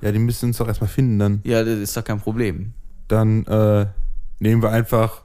Ja, 0.00 0.12
die 0.12 0.18
müssen 0.18 0.46
uns 0.46 0.58
doch 0.58 0.68
erstmal 0.68 0.88
finden 0.88 1.18
dann. 1.18 1.40
Ja, 1.44 1.62
das 1.62 1.78
ist 1.78 1.96
doch 1.96 2.04
kein 2.04 2.20
Problem. 2.20 2.72
Dann 3.08 3.44
äh, 3.46 3.86
nehmen 4.38 4.62
wir 4.62 4.70
einfach 4.70 5.22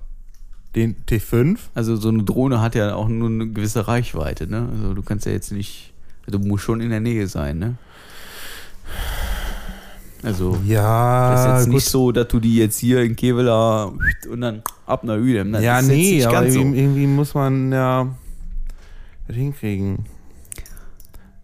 den 0.75 0.97
T5. 1.05 1.57
Also 1.73 1.95
so 1.95 2.09
eine 2.09 2.23
Drohne 2.23 2.61
hat 2.61 2.75
ja 2.75 2.95
auch 2.95 3.07
nur 3.07 3.29
eine 3.29 3.49
gewisse 3.49 3.87
Reichweite, 3.87 4.47
ne? 4.47 4.67
Also 4.71 4.93
du 4.93 5.01
kannst 5.01 5.25
ja 5.25 5.31
jetzt 5.31 5.51
nicht, 5.51 5.93
also 6.25 6.39
du 6.39 6.45
musst 6.45 6.63
schon 6.63 6.81
in 6.81 6.89
der 6.89 6.99
Nähe 6.99 7.27
sein, 7.27 7.59
ne? 7.59 7.75
Also 10.25 10.57
Ja, 10.65 11.31
das 11.31 11.39
ist 11.41 11.47
jetzt 11.47 11.65
gut. 11.65 11.73
nicht 11.75 11.85
so, 11.89 12.11
dass 12.11 12.27
du 12.27 12.39
die 12.39 12.55
jetzt 12.57 12.77
hier 12.79 13.01
in 13.01 13.15
Kevela 13.15 13.91
und 14.29 14.41
dann 14.41 14.63
ab 14.87 15.03
nach 15.03 15.17
Uedem. 15.17 15.53
Ja, 15.55 15.79
jetzt 15.79 15.87
nee, 15.87 16.25
aber 16.25 16.49
so. 16.49 16.59
irgendwie 16.59 17.05
muss 17.07 17.33
man 17.35 17.71
ja 17.71 18.07
das 19.27 19.35
hinkriegen. 19.35 20.05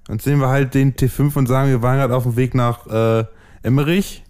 Dann 0.07 0.19
sehen 0.19 0.39
wir 0.39 0.50
halt 0.50 0.73
den 0.73 0.93
T5 0.95 1.38
und 1.38 1.47
sagen, 1.47 1.69
wir 1.69 1.81
waren 1.81 1.97
gerade 1.97 2.15
auf 2.15 2.23
dem 2.23 2.35
Weg 2.35 2.55
nach 2.55 2.88
äh, 2.88 3.23
Emmerich 3.61 4.23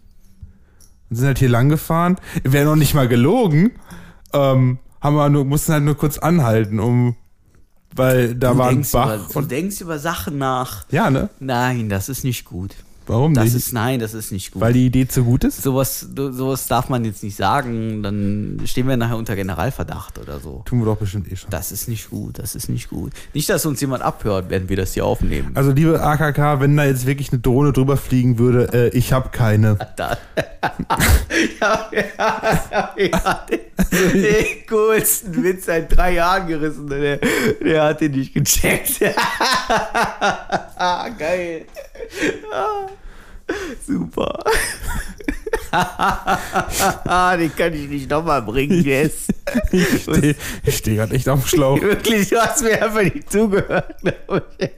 und 1.10 1.16
sind 1.16 1.28
halt 1.28 1.40
hier 1.40 1.50
lang 1.50 1.70
gefahren. 1.70 2.18
Wäre 2.44 2.66
noch 2.66 2.76
nicht 2.76 2.94
mal 2.94 3.08
gelogen. 3.08 3.72
Ähm, 4.34 4.80
haben 5.02 5.16
wir 5.16 5.30
nur, 5.30 5.46
mussten 5.46 5.72
halt 5.74 5.84
nur 5.84 5.96
kurz 5.96 6.18
anhalten, 6.18 6.80
um 6.80 7.16
weil 7.96 8.36
da 8.36 8.52
Du 8.52 8.58
war 8.60 8.70
ein 8.70 8.86
Bach 8.92 9.16
über, 9.16 9.28
du 9.34 9.40
und 9.40 9.52
denkst 9.52 9.82
über 9.82 9.98
Sachen 10.00 10.38
nach. 10.38 10.86
ja, 10.92 11.10
ne? 11.10 11.30
Nein, 11.40 11.90
das 11.90 12.08
ist 12.10 12.24
nicht 12.24 12.46
gut. 12.46 12.76
Warum 13.08 13.34
Das 13.34 13.46
nicht? 13.46 13.56
ist, 13.56 13.74
nein, 13.74 14.00
das 14.00 14.14
ist 14.14 14.32
nicht 14.32 14.52
gut. 14.52 14.62
weil 14.62 14.74
die 14.74 14.86
Idee 14.86 15.08
zu 15.08 15.24
gut 15.24 15.44
ist? 15.44 15.62
sowas, 15.62 16.08
sowas 16.16 16.68
darf 16.68 16.88
man 16.90 17.04
jetzt 17.04 17.24
nicht 17.24 17.36
sagen, 17.36 18.04
dann 18.04 18.62
stehen 18.66 18.88
wir 18.88 18.96
nachher 18.96 19.18
unter 19.18 19.36
Generalverdacht 19.36 20.20
oder 20.20 20.40
so. 20.40 20.62
Tun 20.66 20.80
wir 20.80 20.86
doch 20.86 20.98
bestimmt 20.98 21.32
eh 21.32 21.36
schon. 21.36 21.50
Das 21.50 21.72
ist 21.72 21.88
nicht 21.88 22.10
gut, 22.10 22.40
das 22.40 22.56
ist 22.56 22.70
nicht 22.70 22.90
gut. 22.90 23.12
Nicht, 23.34 23.50
dass 23.50 23.66
uns 23.66 23.82
jemand 23.82 24.04
abhört, 24.04 24.50
wenn 24.50 24.70
wir 24.70 24.78
das 24.78 24.94
hier 24.94 25.06
aufnehmen. 25.06 25.52
Also 25.56 25.72
liebe 25.72 26.02
AKK, 26.02 26.60
wenn 26.62 26.78
da 26.78 26.86
jetzt 26.86 27.06
wirklich 27.06 27.32
eine 27.32 27.42
Drohne 27.42 27.74
drüber 27.74 27.98
fliegen 27.98 28.38
würde, 28.38 28.70
äh, 28.74 28.98
ich 28.98 29.12
habe 29.14 29.30
keine. 29.30 29.78
Da. 29.96 30.18
ja, 31.60 31.90
ja, 31.92 32.94
ja, 32.98 33.46
den, 33.50 33.60
den 34.14 34.66
coolsten 34.70 35.44
Witz 35.44 35.66
seit 35.66 35.96
drei 35.96 36.14
Jahren 36.14 36.48
gerissen. 36.48 36.88
Der, 36.88 37.18
der 37.18 37.84
hat 37.84 38.02
den 38.02 38.12
nicht 38.12 38.34
gecheckt. 38.34 39.00
Geil. 41.18 41.66
Super. 43.86 44.40
den 47.38 47.56
kann 47.56 47.74
ich 47.74 47.90
nicht 47.90 48.10
nochmal 48.10 48.42
bringen, 48.42 48.84
Jess. 48.84 49.28
Ich 49.72 50.04
stehe 50.04 50.36
steh 50.68 50.96
gerade 50.96 51.16
echt 51.16 51.28
dem 51.28 51.48
Schlauch. 51.48 51.82
Wirklich, 51.82 52.30
du 52.30 52.38
hast 52.40 52.64
mir 52.64 52.82
einfach 52.82 53.04
nicht 53.04 53.32
zugehört, 53.32 53.96
ich. 54.04 54.70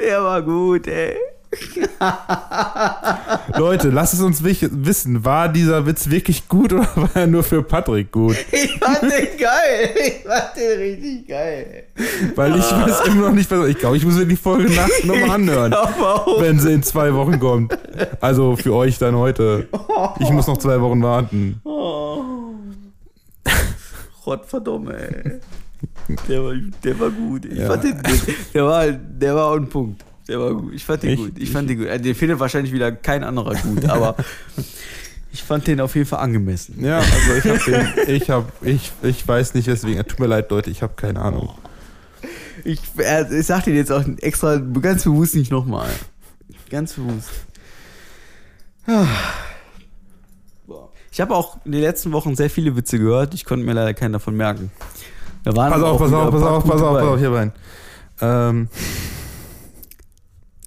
Der 0.00 0.22
war 0.22 0.42
gut, 0.42 0.86
ey. 0.86 1.16
Leute, 3.58 3.90
lasst 3.90 4.14
es 4.14 4.20
uns 4.20 4.42
wissen, 4.42 5.24
war 5.24 5.48
dieser 5.48 5.84
Witz 5.86 6.08
wirklich 6.08 6.48
gut 6.48 6.72
oder 6.72 6.86
war 6.96 7.10
er 7.14 7.26
nur 7.26 7.42
für 7.42 7.62
Patrick 7.62 8.10
gut? 8.12 8.36
Ich 8.52 8.78
fand 8.78 9.02
den 9.02 9.38
geil. 9.38 9.90
Ich 9.96 10.22
fand 10.24 10.56
den 10.56 10.78
richtig 10.78 11.28
geil. 11.28 11.84
Weil 12.36 12.56
ich 12.56 12.70
weiß 12.70 13.06
immer 13.06 13.28
noch 13.28 13.34
nicht, 13.34 13.50
was. 13.50 13.66
Ich 13.68 13.78
glaube, 13.78 13.96
ich 13.96 14.04
muss 14.04 14.14
mir 14.14 14.26
die 14.26 14.36
Folge 14.36 14.72
nachts 14.72 15.04
nochmal 15.04 15.30
anhören, 15.30 15.72
wenn 16.38 16.58
sie 16.60 16.72
in 16.72 16.82
zwei 16.82 17.12
Wochen 17.14 17.38
kommt. 17.40 17.76
Also 18.20 18.56
für 18.56 18.74
euch 18.74 18.98
dann 18.98 19.16
heute. 19.16 19.68
Ich 20.20 20.30
muss 20.30 20.46
noch 20.46 20.58
zwei 20.58 20.80
Wochen 20.80 21.02
warten. 21.02 21.60
Gott 24.24 24.46
verdammt, 24.46 24.90
ey. 24.90 25.40
Der 26.28 26.44
war, 26.44 26.52
der 26.84 27.00
war 27.00 27.10
gut. 27.10 27.46
Ich 27.46 27.58
Ja. 27.58 27.66
fand 27.68 27.84
den. 27.84 28.00
Der 28.54 28.64
war, 28.64 28.86
der 28.92 29.34
war 29.34 29.52
on 29.52 29.68
Punkt. 29.68 30.04
Der 30.28 30.38
war 30.40 30.54
gut. 30.54 30.74
Ich 30.74 30.84
fand 30.84 31.02
den 31.02 31.10
Ich- 31.10 31.16
gut. 31.18 31.32
Ich 31.38 31.50
fand 31.50 31.68
den 31.70 31.78
gut. 31.78 31.86
Äh, 31.88 32.00
Den 32.00 32.14
findet 32.14 32.38
wahrscheinlich 32.38 32.72
wieder 32.72 32.92
kein 32.92 33.24
anderer 33.24 33.54
gut, 33.56 33.84
aber 33.86 34.16
ich 35.32 35.42
fand 35.42 35.66
den 35.66 35.80
auf 35.80 35.94
jeden 35.94 36.06
Fall 36.06 36.20
angemessen. 36.20 36.84
Ja, 36.84 36.98
also 36.98 37.34
ich 37.38 37.44
hab 37.44 37.64
den, 37.64 38.14
ich 38.14 38.30
hab, 38.30 38.52
ich, 38.66 38.92
ich 39.02 39.26
weiß 39.26 39.54
nicht 39.54 39.66
weswegen. 39.66 40.04
Tut 40.06 40.20
mir 40.20 40.26
leid, 40.26 40.50
Leute, 40.50 40.70
ich 40.70 40.82
habe 40.82 40.92
keine 40.96 41.20
Ahnung. 41.20 41.50
Ich, 42.64 42.80
ich 43.30 43.46
sag 43.46 43.64
den 43.64 43.74
jetzt 43.74 43.90
auch 43.90 44.04
extra 44.20 44.56
ganz 44.56 45.04
bewusst 45.04 45.34
nicht 45.34 45.50
nochmal. 45.50 45.88
Ganz 46.68 46.92
bewusst. 46.92 47.30
Ich 51.12 51.20
habe 51.20 51.34
auch 51.34 51.58
in 51.64 51.72
den 51.72 51.80
letzten 51.80 52.12
Wochen 52.12 52.36
sehr 52.36 52.50
viele 52.50 52.76
Witze 52.76 52.98
gehört. 52.98 53.34
Ich 53.34 53.44
konnte 53.44 53.64
mir 53.64 53.72
leider 53.72 53.94
keinen 53.94 54.12
davon 54.12 54.36
merken. 54.36 54.70
Da 55.44 55.56
waren 55.56 55.72
Pass 55.72 55.82
auch 55.82 55.92
auf, 55.94 55.98
pass 56.00 56.12
auf, 56.12 56.30
pass 56.30 56.42
auf, 56.42 56.64
pass 56.64 56.82
auf, 56.82 56.94
pass 56.98 57.02
auf, 57.08 57.18
hier 57.18 57.32
rein. 57.32 57.52
Ähm, 58.20 58.68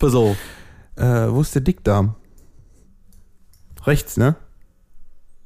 Pass 0.04 0.16
auf. 0.16 0.36
äh, 0.98 1.30
wo 1.30 1.40
ist 1.40 1.56
der 1.56 1.62
Dickdarm? 1.62 2.16
Rechts, 3.86 4.18
ne? 4.18 4.36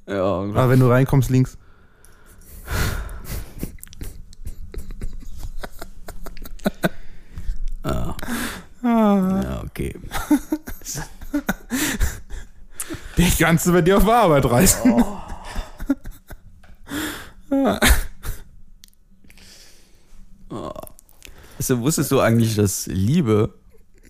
Ja, 0.07 0.41
Ah, 0.41 0.67
wenn 0.67 0.79
du 0.79 0.89
reinkommst, 0.89 1.29
links. 1.29 1.59
ah. 7.83 8.15
ja 8.81 9.63
okay. 9.63 9.93
Kannst 13.37 13.67
du 13.67 13.73
bei 13.73 13.83
dir 13.83 13.97
auf 13.97 14.09
Arbeit 14.09 14.45
reißen. 14.45 14.91
Also, 21.59 21.79
wusstest 21.81 22.11
du 22.11 22.19
eigentlich, 22.19 22.55
dass 22.55 22.87
Liebe, 22.87 23.53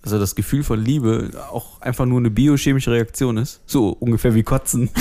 also 0.02 0.18
das 0.18 0.34
Gefühl 0.34 0.62
von 0.62 0.82
Liebe, 0.82 1.30
auch 1.50 1.80
einfach 1.80 2.06
nur 2.06 2.18
eine 2.18 2.30
biochemische 2.30 2.90
Reaktion 2.90 3.36
ist? 3.36 3.60
So 3.66 3.90
ungefähr 3.90 4.34
wie 4.34 4.42
Kotzen. 4.42 4.90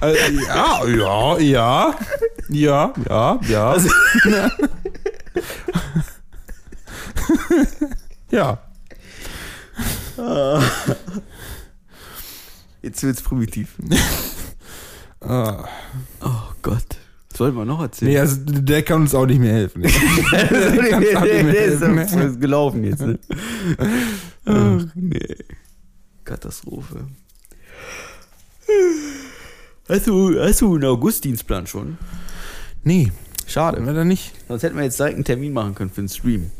Äh, 0.00 0.32
ja, 0.46 0.86
ja, 0.86 1.38
ja. 1.38 1.98
Ja, 2.48 2.94
ja, 3.08 3.40
ja. 3.48 3.70
Also, 3.70 3.88
ja. 8.30 8.58
jetzt 12.82 13.02
wird's 13.02 13.22
primitiv. 13.22 13.74
Ah. 15.20 15.68
Oh 16.20 16.52
Gott. 16.62 16.96
Soll 17.38 17.52
man 17.52 17.68
noch 17.68 17.80
erzählen? 17.80 18.10
Nee, 18.10 18.18
also 18.18 18.36
der 18.44 18.82
kann 18.82 19.02
uns 19.02 19.14
auch 19.14 19.24
nicht 19.24 19.38
mehr 19.38 19.52
helfen. 19.52 19.82
der, 19.82 19.90
ist, 19.92 20.00
helfen. 21.80 21.96
doch- 21.96 22.24
ist 22.24 22.40
gelaufen 22.40 22.82
jetzt, 22.82 23.00
ne? 23.00 23.16
Ach, 24.44 24.84
nee. 24.96 25.36
Katastrophe. 26.24 27.06
Hast 29.88 30.06
du, 30.08 30.40
hast 30.40 30.60
du 30.60 30.74
einen 30.74 30.84
Augustdienstplan 30.86 31.68
schon? 31.68 31.96
Nee, 32.82 33.12
Schade. 33.46 33.80
leider 33.84 34.04
nicht. 34.04 34.32
Sonst 34.48 34.64
hätten 34.64 34.76
wir 34.76 34.82
jetzt 34.82 34.98
direkt 34.98 35.14
einen 35.14 35.24
Termin 35.24 35.52
machen 35.52 35.76
können 35.76 35.90
für 35.90 36.02
den 36.02 36.08
Stream. 36.08 36.50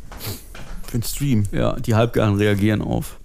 Für 0.87 0.99
den 0.99 1.03
Stream. 1.03 1.43
Ja, 1.51 1.75
die 1.75 1.97
Halbgaren 1.97 2.37
reagieren 2.37 2.83
auf. 2.83 3.19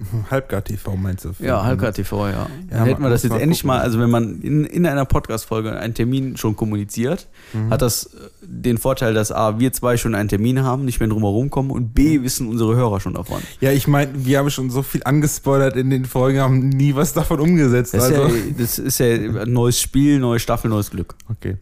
Halbgar 0.30 0.62
TV 0.64 0.96
meinst 0.96 1.24
du? 1.24 1.30
Ja, 1.38 1.64
Halbgar 1.64 1.92
TV, 1.92 2.28
ja. 2.28 2.46
Dann 2.70 2.78
Ja, 2.78 2.84
hätten 2.84 3.02
wir 3.02 3.10
das 3.10 3.22
jetzt 3.22 3.32
endlich 3.32 3.60
gucken. 3.62 3.68
mal, 3.76 3.80
also 3.80 3.98
wenn 3.98 4.10
man 4.10 4.40
in, 4.42 4.64
in 4.64 4.86
einer 4.86 5.04
Podcast-Folge 5.04 5.78
einen 5.78 5.94
Termin 5.94 6.36
schon 6.36 6.56
kommuniziert, 6.56 7.26
Mhm. 7.54 7.70
hat 7.70 7.80
das 7.82 8.04
äh, 8.04 8.08
den 8.42 8.76
Vorteil, 8.78 9.14
dass 9.14 9.32
A, 9.32 9.58
wir 9.58 9.72
zwei 9.72 9.96
schon 9.96 10.14
einen 10.14 10.28
Termin 10.28 10.62
haben, 10.62 10.84
nicht 10.84 11.00
mehr 11.00 11.08
drum 11.08 11.22
herum 11.22 11.48
kommen 11.50 11.70
und 11.70 11.94
B, 11.94 12.22
wissen 12.22 12.46
unsere 12.48 12.76
Hörer 12.76 13.00
schon 13.00 13.14
davon. 13.14 13.40
Ja, 13.60 13.72
ich 13.72 13.86
meine, 13.88 14.10
wir 14.26 14.38
haben 14.38 14.50
schon 14.50 14.70
so 14.70 14.82
viel 14.82 15.02
angespoilert 15.04 15.76
in 15.76 15.90
den 15.90 16.04
Folgen, 16.04 16.40
haben 16.40 16.68
nie 16.68 16.94
was 16.94 17.12
davon 17.14 17.40
umgesetzt. 17.40 17.94
Das, 17.94 18.04
also. 18.04 18.22
ist, 18.24 18.34
ja, 18.34 18.52
das 18.58 18.78
ist 18.78 18.98
ja 19.00 19.06
ein 19.06 19.52
neues 19.52 19.80
Spiel, 19.80 20.18
neue 20.18 20.38
Staffel, 20.38 20.68
neues 20.70 20.90
Glück. 20.90 21.14
Okay. 21.30 21.56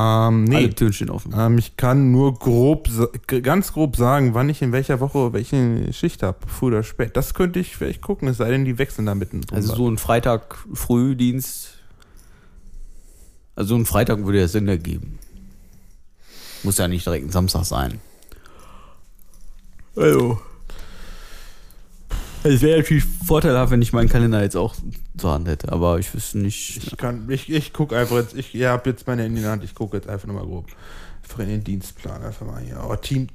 Ähm, 0.00 0.44
nee. 0.44 0.56
Alle 0.56 0.74
Türen 0.74 0.92
stehen 0.92 1.10
offen. 1.10 1.34
Ähm, 1.36 1.58
ich 1.58 1.76
kann 1.76 2.12
nur 2.12 2.38
grob, 2.38 2.88
ganz 3.26 3.72
grob 3.72 3.96
sagen, 3.96 4.32
wann 4.32 4.48
ich 4.48 4.62
in 4.62 4.70
welcher 4.70 5.00
Woche 5.00 5.32
welche 5.32 5.92
Schicht 5.92 6.22
habe, 6.22 6.38
früh 6.46 6.68
oder 6.68 6.84
spät. 6.84 7.16
Das 7.16 7.34
könnte 7.34 7.58
ich 7.58 7.76
vielleicht 7.76 8.00
gucken, 8.00 8.28
es 8.28 8.36
sei 8.36 8.48
denn, 8.50 8.64
die 8.64 8.78
wechseln 8.78 9.06
da 9.06 9.16
mittendrin. 9.16 9.56
Also 9.56 9.74
so 9.74 9.90
ein 9.90 9.98
Freitag 9.98 10.56
Frühdienst. 10.72 11.78
Also 13.56 13.70
so 13.70 13.74
ein 13.74 13.86
Freitag 13.86 14.24
würde 14.24 14.38
ja 14.38 14.46
Sinn 14.46 14.68
ergeben. 14.68 15.18
Muss 16.62 16.78
ja 16.78 16.86
nicht 16.86 17.04
direkt 17.04 17.26
ein 17.26 17.32
Samstag 17.32 17.64
sein. 17.64 18.00
Also. 19.96 20.40
Es 22.48 22.62
wäre 22.62 22.78
natürlich 22.78 23.04
vorteilhaft, 23.04 23.70
wenn 23.72 23.82
ich 23.82 23.92
meinen 23.92 24.08
Kalender 24.08 24.42
jetzt 24.42 24.56
auch 24.56 24.74
zur 25.16 25.32
Hand 25.32 25.48
hätte, 25.48 25.70
aber 25.70 25.98
ich 25.98 26.12
wüsste 26.14 26.38
nicht. 26.38 26.78
Ich 26.84 26.96
kann, 26.96 27.28
ich, 27.28 27.50
ich 27.50 27.72
gucke 27.72 27.96
einfach 27.96 28.16
jetzt, 28.16 28.34
ich 28.34 28.54
ihr 28.54 28.70
habt 28.70 28.86
jetzt 28.86 29.06
meine 29.06 29.22
Handy 29.22 29.38
in 29.38 29.42
der 29.42 29.52
Hand, 29.52 29.64
ich 29.64 29.74
gucke 29.74 29.96
jetzt 29.96 30.08
einfach 30.08 30.26
nochmal 30.26 30.44
grob. 30.44 30.66
Einfach 31.22 31.40
in 31.40 31.48
den 31.48 31.64
Dienstplan, 31.64 32.22
einfach 32.22 32.46
mal 32.46 32.62
hier. 32.62 32.82
Oh, 32.88 32.96
Team, 32.96 33.28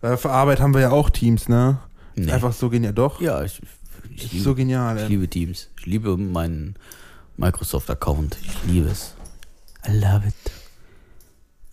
weil 0.00 0.16
für 0.16 0.30
Arbeit 0.30 0.60
haben 0.60 0.74
wir 0.74 0.80
ja 0.82 0.90
auch 0.90 1.10
Teams, 1.10 1.48
ne? 1.48 1.78
Nee. 2.16 2.30
Einfach 2.30 2.52
so 2.52 2.68
genial, 2.68 2.92
doch. 2.92 3.20
Ja, 3.20 3.42
ich, 3.42 3.62
ich, 4.14 4.32
liebe, 4.32 4.44
so 4.44 4.54
genial, 4.54 4.96
ich 4.96 5.02
ey. 5.04 5.08
liebe 5.08 5.28
Teams. 5.28 5.68
Ich 5.78 5.86
liebe 5.86 6.16
meinen 6.16 6.74
Microsoft-Account. 7.36 8.36
Ich 8.42 8.70
liebe 8.70 8.88
es. 8.88 9.14
I 9.88 9.92
love 9.92 10.22
it. 10.26 10.34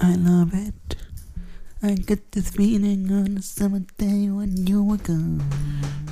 I 0.02 0.16
love 0.16 0.56
it. 0.56 1.07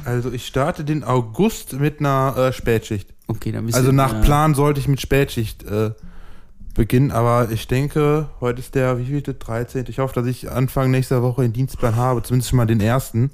Also 0.05 0.31
ich 0.31 0.45
starte 0.45 0.83
den 0.83 1.03
August 1.03 1.73
mit 1.73 1.99
einer 1.99 2.35
äh, 2.37 2.53
Spätschicht. 2.53 3.13
Okay, 3.27 3.51
dann 3.51 3.65
bist 3.65 3.77
Also 3.77 3.89
du, 3.89 3.95
nach 3.95 4.13
äh, 4.13 4.21
Plan 4.21 4.53
sollte 4.53 4.79
ich 4.79 4.87
mit 4.87 5.01
Spätschicht 5.01 5.63
äh, 5.63 5.91
beginnen, 6.75 7.11
aber 7.11 7.49
ich 7.51 7.67
denke, 7.67 8.29
heute 8.39 8.59
ist 8.59 8.75
der, 8.75 8.99
wie 8.99 9.05
viel, 9.05 9.21
13. 9.21 9.85
Ich 9.87 9.99
hoffe, 9.99 10.13
dass 10.13 10.27
ich 10.27 10.51
Anfang 10.51 10.91
nächster 10.91 11.23
Woche 11.23 11.41
den 11.41 11.53
Dienstplan 11.53 11.95
habe, 11.95 12.21
zumindest 12.21 12.49
schon 12.49 12.57
mal 12.57 12.65
den 12.67 12.81
ersten. 12.81 13.31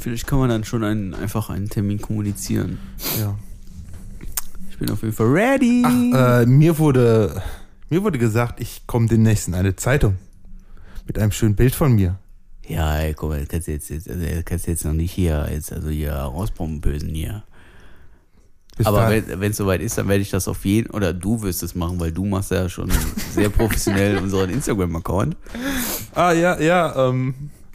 Vielleicht 0.00 0.26
kann 0.26 0.38
man 0.38 0.48
dann 0.48 0.64
schon 0.64 0.82
einen, 0.84 1.14
einfach 1.14 1.50
einen 1.50 1.68
Termin 1.68 2.00
kommunizieren. 2.00 2.78
Ja. 3.20 3.36
Ich 4.70 4.78
bin 4.78 4.90
auf 4.90 5.02
jeden 5.02 5.14
Fall 5.14 5.28
ready. 5.28 5.82
Ach, 5.84 6.42
äh, 6.42 6.46
mir 6.46 6.78
wurde, 6.78 7.42
mir 7.92 8.02
wurde 8.02 8.18
gesagt, 8.18 8.58
ich 8.58 8.86
komme 8.86 9.06
demnächst 9.06 9.48
in 9.48 9.54
eine 9.54 9.76
Zeitung. 9.76 10.16
Mit 11.06 11.18
einem 11.18 11.30
schönen 11.30 11.54
Bild 11.56 11.74
von 11.74 11.92
mir. 11.92 12.18
ja, 12.66 12.96
ey, 12.96 13.12
guck 13.12 13.28
mal, 13.28 13.40
das 13.40 13.48
kannst 13.50 13.68
du 13.68 13.72
jetzt, 13.72 13.90
jetzt, 13.90 14.08
also, 14.08 14.24
das 14.24 14.44
kannst 14.46 14.66
du 14.66 14.70
jetzt 14.70 14.84
noch 14.86 14.94
nicht 14.94 15.12
hier, 15.12 15.46
jetzt, 15.52 15.72
also 15.74 15.90
hier 15.90 16.14
rauspumpen 16.14 17.00
hier. 17.08 17.42
Bis 18.78 18.86
Aber 18.86 19.10
wenn 19.10 19.50
es 19.50 19.58
soweit 19.58 19.82
ist, 19.82 19.98
dann 19.98 20.08
werde 20.08 20.22
ich 20.22 20.30
das 20.30 20.48
auf 20.48 20.64
jeden, 20.64 20.90
oder 20.90 21.12
du 21.12 21.42
wirst 21.42 21.62
es 21.62 21.74
machen, 21.74 22.00
weil 22.00 22.12
du 22.12 22.24
machst 22.24 22.50
ja 22.50 22.66
schon 22.70 22.90
sehr 23.34 23.50
professionell 23.50 24.16
unseren 24.16 24.48
Instagram-Account. 24.48 25.36
ah, 26.14 26.32
ja, 26.32 26.58
ja, 26.58 27.08
ähm, 27.10 27.34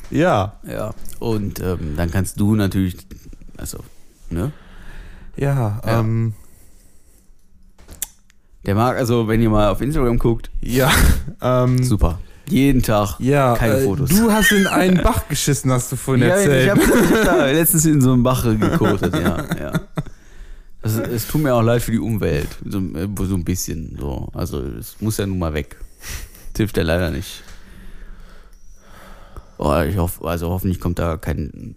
ja. 0.10 0.60
Ja. 0.68 0.96
Und 1.20 1.60
ähm, 1.60 1.94
dann 1.96 2.10
kannst 2.10 2.40
du 2.40 2.56
natürlich, 2.56 2.98
also, 3.58 3.84
ne? 4.32 4.52
Ja, 5.36 5.80
Ja. 5.86 6.00
ähm, 6.00 6.34
Der 8.65 8.76
mag, 8.76 8.98
also, 8.98 9.28
wenn 9.28 9.41
ihr 9.41 9.50
mal 9.50 9.70
auf 9.70 9.82
Instagram 9.82 10.17
guckt, 10.17 10.50
ja, 10.62 10.91
ähm, 11.41 11.84
super. 11.84 12.20
Jeden 12.50 12.82
Tag 12.82 13.20
ja, 13.20 13.56
keine 13.56 13.76
äh, 13.80 13.84
Fotos. 13.84 14.10
du 14.10 14.32
hast 14.32 14.52
in 14.54 14.67
einen 14.67 15.02
Bach 15.04 15.28
geschissen, 15.28 15.70
hast 15.72 15.91
du 15.91 15.98
vorhin 15.98 16.28
Ja, 16.28 16.36
erzählt. 16.36 16.63
ich 16.63 16.70
habe 16.70 17.17
hab 17.17 17.26
da 17.26 17.46
letztens 17.48 17.86
in 17.86 18.00
so 18.02 18.13
einem 18.13 18.24
Bach 18.24 18.43
gekotet, 18.43 19.13
ja. 19.13 19.46
ja. 19.60 19.74
Das, 20.82 20.96
es 20.98 21.28
tut 21.28 21.41
mir 21.43 21.54
auch 21.54 21.62
leid 21.62 21.82
für 21.82 21.91
die 21.91 22.00
Umwelt, 22.00 22.48
so, 22.63 22.78
äh, 22.80 23.08
so 23.24 23.36
ein 23.36 23.43
bisschen. 23.43 23.98
So. 24.00 24.30
Also 24.34 24.62
es 24.62 24.96
muss 25.02 25.17
ja 25.17 25.26
nun 25.26 25.39
mal 25.39 25.54
weg. 25.54 25.76
Das 26.54 26.60
hilft 26.60 26.78
ja 26.78 26.84
leider 26.84 27.12
nicht. 27.12 27.43
Oh, 29.58 29.82
ich 29.82 29.98
hoffe, 29.98 30.26
also 30.26 30.50
hoffentlich 30.50 30.80
kommt 30.80 31.00
da 31.00 31.17
kein 31.17 31.76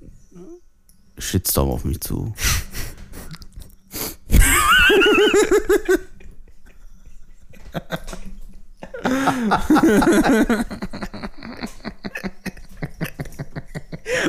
Shitstorm 1.18 1.70
auf 1.70 1.84
mich 1.84 2.00
zu. 2.00 2.32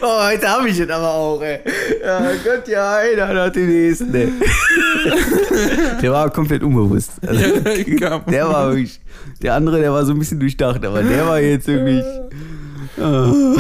Oh, 0.04 0.24
heute 0.26 0.48
habe 0.48 0.70
ich 0.70 0.80
es 0.80 0.90
aber 0.90 1.14
auch, 1.14 1.42
ey. 1.42 1.60
Ja 2.04 2.32
Gott, 2.44 2.68
ja, 2.68 2.98
einer 2.98 3.34
nach 3.34 3.52
dem 3.52 3.68
nächsten, 3.68 4.14
ey. 4.14 4.32
Der 6.02 6.12
war 6.12 6.30
komplett 6.30 6.64
unbewusst. 6.64 7.12
Also, 7.26 7.60
der 7.60 8.48
war 8.50 8.70
wirklich. 8.70 9.00
Der 9.42 9.54
andere, 9.54 9.80
der 9.80 9.92
war 9.92 10.06
so 10.06 10.14
ein 10.14 10.20
bisschen 10.20 10.40
durchdacht, 10.40 10.84
aber 10.86 11.04
der 11.04 11.28
war 11.28 11.40
jetzt 11.40 11.68
wirklich. 11.68 12.04
Oh. 12.98 13.58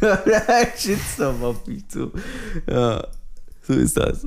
Shitstorm 0.76 1.42
auf 1.42 1.66
mich 1.66 1.86
zu. 1.88 2.12
Ja, 2.68 3.06
so 3.62 3.72
ist 3.74 3.96
das. 3.96 4.26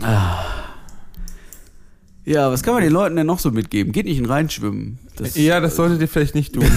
Ah. 0.00 0.61
Ja, 2.24 2.50
was 2.50 2.62
kann 2.62 2.74
man 2.74 2.82
den 2.82 2.92
Leuten 2.92 3.16
denn 3.16 3.26
noch 3.26 3.38
so 3.40 3.50
mitgeben? 3.50 3.92
Geht 3.92 4.06
nicht 4.06 4.18
in 4.18 4.26
reinschwimmen. 4.26 4.98
Das, 5.16 5.36
Ja, 5.36 5.60
das 5.60 5.76
solltet 5.76 6.00
ihr 6.00 6.08
vielleicht 6.08 6.34
nicht 6.34 6.54
tun. 6.54 6.70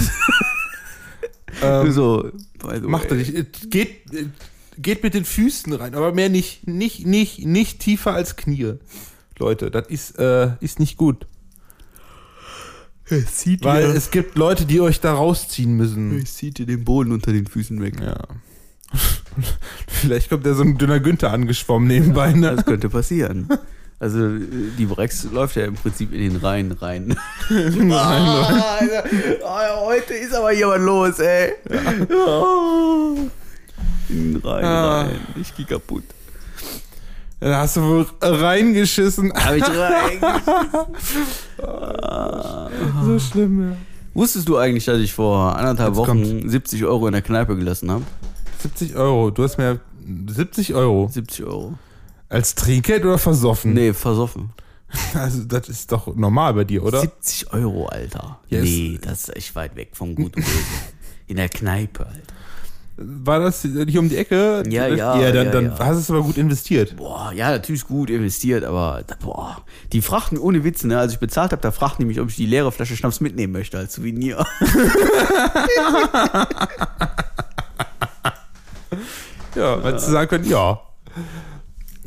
ähm, 1.62 1.92
so, 1.92 2.30
macht 2.82 3.10
er 3.10 3.16
nicht. 3.16 3.34
Äh, 3.34 3.46
Geht, 3.68 4.12
äh, 4.12 4.26
geht 4.78 5.02
mit 5.02 5.14
den 5.14 5.24
Füßen 5.24 5.72
rein, 5.72 5.94
aber 5.94 6.12
mehr 6.12 6.28
nicht, 6.28 6.66
nicht, 6.66 7.06
nicht, 7.06 7.44
nicht 7.46 7.78
tiefer 7.78 8.12
als 8.12 8.36
Knie. 8.36 8.74
Leute, 9.38 9.70
das 9.70 9.88
ist, 9.88 10.18
äh, 10.18 10.52
ist 10.60 10.80
nicht 10.80 10.96
gut. 10.96 11.26
Es 13.08 13.36
zieht, 13.36 13.62
Weil 13.62 13.86
dir, 13.86 13.94
es 13.94 14.10
gibt 14.10 14.36
Leute, 14.36 14.64
die 14.66 14.80
euch 14.80 15.00
da 15.00 15.14
rausziehen 15.14 15.76
müssen. 15.76 16.18
es 16.18 16.34
zieht 16.34 16.58
dir 16.58 16.66
den 16.66 16.84
Boden 16.84 17.12
unter 17.12 17.32
den 17.32 17.46
Füßen 17.46 17.80
weg. 17.80 18.00
Ja. 18.00 18.16
Vielleicht 19.86 20.28
kommt 20.28 20.44
da 20.44 20.54
so 20.54 20.62
ein 20.62 20.76
dünner 20.76 20.98
Günther 20.98 21.32
angeschwommen 21.32 21.86
nebenbei, 21.86 22.32
ne? 22.34 22.56
Das 22.56 22.64
könnte 22.64 22.88
passieren. 22.88 23.48
Also 23.98 24.18
äh, 24.26 24.40
die 24.78 24.84
Brex 24.86 25.24
läuft 25.32 25.56
ja 25.56 25.64
im 25.64 25.74
Prinzip 25.74 26.12
in 26.12 26.20
den 26.20 26.36
Rhein 26.36 26.72
rein. 26.72 27.16
Nein, 27.50 27.90
Ah, 27.92 28.76
Alter. 28.80 29.04
Oh, 29.42 29.86
heute 29.86 30.14
ist 30.14 30.34
aber 30.34 30.52
jemand 30.52 30.84
los, 30.84 31.18
ey. 31.18 31.52
Oh. 32.14 33.16
In 34.08 34.34
den 34.34 34.42
Rhein 34.42 34.64
Ah. 34.64 35.00
rein. 35.02 35.20
Ich 35.40 35.54
geh 35.56 35.64
kaputt. 35.64 36.04
Da 37.40 37.60
hast 37.60 37.76
du 37.76 37.82
wohl 37.82 38.06
reingeschissen. 38.22 39.32
Hab 39.32 39.54
ich 39.54 39.64
rein. 39.68 40.18
So 43.04 43.18
schlimm, 43.18 43.70
ja. 43.70 43.76
Wusstest 44.14 44.48
du 44.48 44.56
eigentlich, 44.56 44.86
dass 44.86 44.98
ich 44.98 45.12
vor 45.12 45.56
anderthalb 45.56 45.90
Jetzt 45.90 45.98
Wochen 45.98 46.48
70 46.48 46.84
Euro 46.84 47.06
in 47.06 47.12
der 47.12 47.22
Kneipe 47.22 47.54
gelassen 47.56 47.90
habe? 47.90 48.04
70 48.60 48.96
Euro. 48.96 49.30
Du 49.30 49.42
hast 49.42 49.58
mir 49.58 49.80
70 50.28 50.74
Euro. 50.74 51.08
70 51.12 51.44
Euro. 51.44 51.74
Als 52.28 52.54
Trinkgeld 52.54 53.04
oder 53.04 53.18
versoffen? 53.18 53.72
Nee, 53.74 53.92
versoffen. 53.92 54.50
Also, 55.14 55.44
das 55.44 55.68
ist 55.68 55.90
doch 55.90 56.14
normal 56.14 56.54
bei 56.54 56.64
dir, 56.64 56.82
oder? 56.84 57.00
70 57.00 57.52
Euro, 57.52 57.86
Alter. 57.86 58.38
Ja, 58.48 58.62
nee, 58.62 58.98
das 59.02 59.24
ist 59.24 59.36
echt 59.36 59.54
weit 59.56 59.74
weg 59.76 59.90
von 59.94 60.14
Gut 60.14 60.36
und 60.36 60.44
Böse. 60.44 60.48
In 61.26 61.36
der 61.36 61.48
Kneipe, 61.48 62.06
Alter. 62.06 62.34
War 62.98 63.40
das 63.40 63.62
nicht 63.64 63.98
um 63.98 64.08
die 64.08 64.16
Ecke? 64.16 64.62
Ja, 64.68 64.86
ja, 64.86 65.20
Ja, 65.20 65.32
dann, 65.32 65.46
ja, 65.46 65.52
dann 65.52 65.64
ja. 65.66 65.78
hast 65.80 65.96
du 65.96 66.00
es 66.00 66.10
aber 66.10 66.22
gut 66.22 66.38
investiert. 66.38 66.96
Boah, 66.96 67.30
ja, 67.34 67.50
natürlich 67.50 67.84
gut 67.84 68.08
investiert, 68.08 68.64
aber 68.64 69.02
boah, 69.20 69.62
die 69.92 70.00
fragten 70.00 70.38
ohne 70.38 70.64
Witz, 70.64 70.82
ne, 70.84 70.98
als 70.98 71.12
ich 71.12 71.18
bezahlt 71.18 71.52
habe, 71.52 71.60
da 71.60 71.72
fragten 71.72 72.04
die 72.04 72.06
mich, 72.06 72.20
ob 72.20 72.30
ich 72.30 72.36
die 72.36 72.46
leere 72.46 72.72
Flasche 72.72 72.96
Schnaps 72.96 73.20
mitnehmen 73.20 73.52
möchte 73.52 73.76
als 73.76 73.94
Souvenir. 73.94 74.46
Ja, 79.54 79.82
weil 79.82 79.92
du 79.92 79.98
sagen 79.98 80.28
können, 80.28 80.44
ja. 80.44 80.80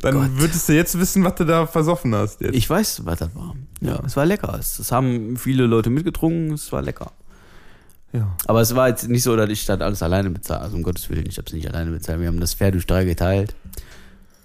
Dann 0.02 0.14
Gott. 0.14 0.30
würdest 0.34 0.68
du 0.68 0.72
jetzt 0.74 0.98
wissen, 0.98 1.24
was 1.24 1.34
du 1.36 1.44
da 1.44 1.66
versoffen 1.66 2.14
hast. 2.14 2.40
Jetzt. 2.40 2.54
Ich 2.54 2.68
weiß, 2.68 3.04
was 3.04 3.18
das 3.18 3.34
war. 3.34 3.54
Ja, 3.80 4.00
es 4.04 4.16
war 4.16 4.26
lecker. 4.26 4.56
Es, 4.58 4.76
das 4.78 4.92
haben 4.92 5.36
viele 5.36 5.66
Leute 5.66 5.90
mitgetrunken, 5.90 6.52
es 6.52 6.70
war 6.72 6.82
lecker. 6.82 7.12
ja. 8.12 8.34
Aber 8.46 8.60
es 8.60 8.74
war 8.74 8.88
jetzt 8.88 9.08
nicht 9.08 9.22
so, 9.22 9.36
dass 9.36 9.48
ich 9.50 9.66
das 9.66 9.80
alles 9.80 10.02
alleine 10.02 10.30
bezahlt. 10.30 10.62
Also 10.62 10.76
um 10.76 10.82
Gottes 10.82 11.08
Willen, 11.10 11.26
ich 11.28 11.36
habe 11.38 11.46
es 11.46 11.52
nicht 11.52 11.68
alleine 11.68 11.90
bezahlt. 11.90 12.20
Wir 12.20 12.28
haben 12.28 12.40
das 12.40 12.54
Fair 12.54 12.72
durch 12.72 12.86
drei 12.86 13.04
geteilt. 13.04 13.54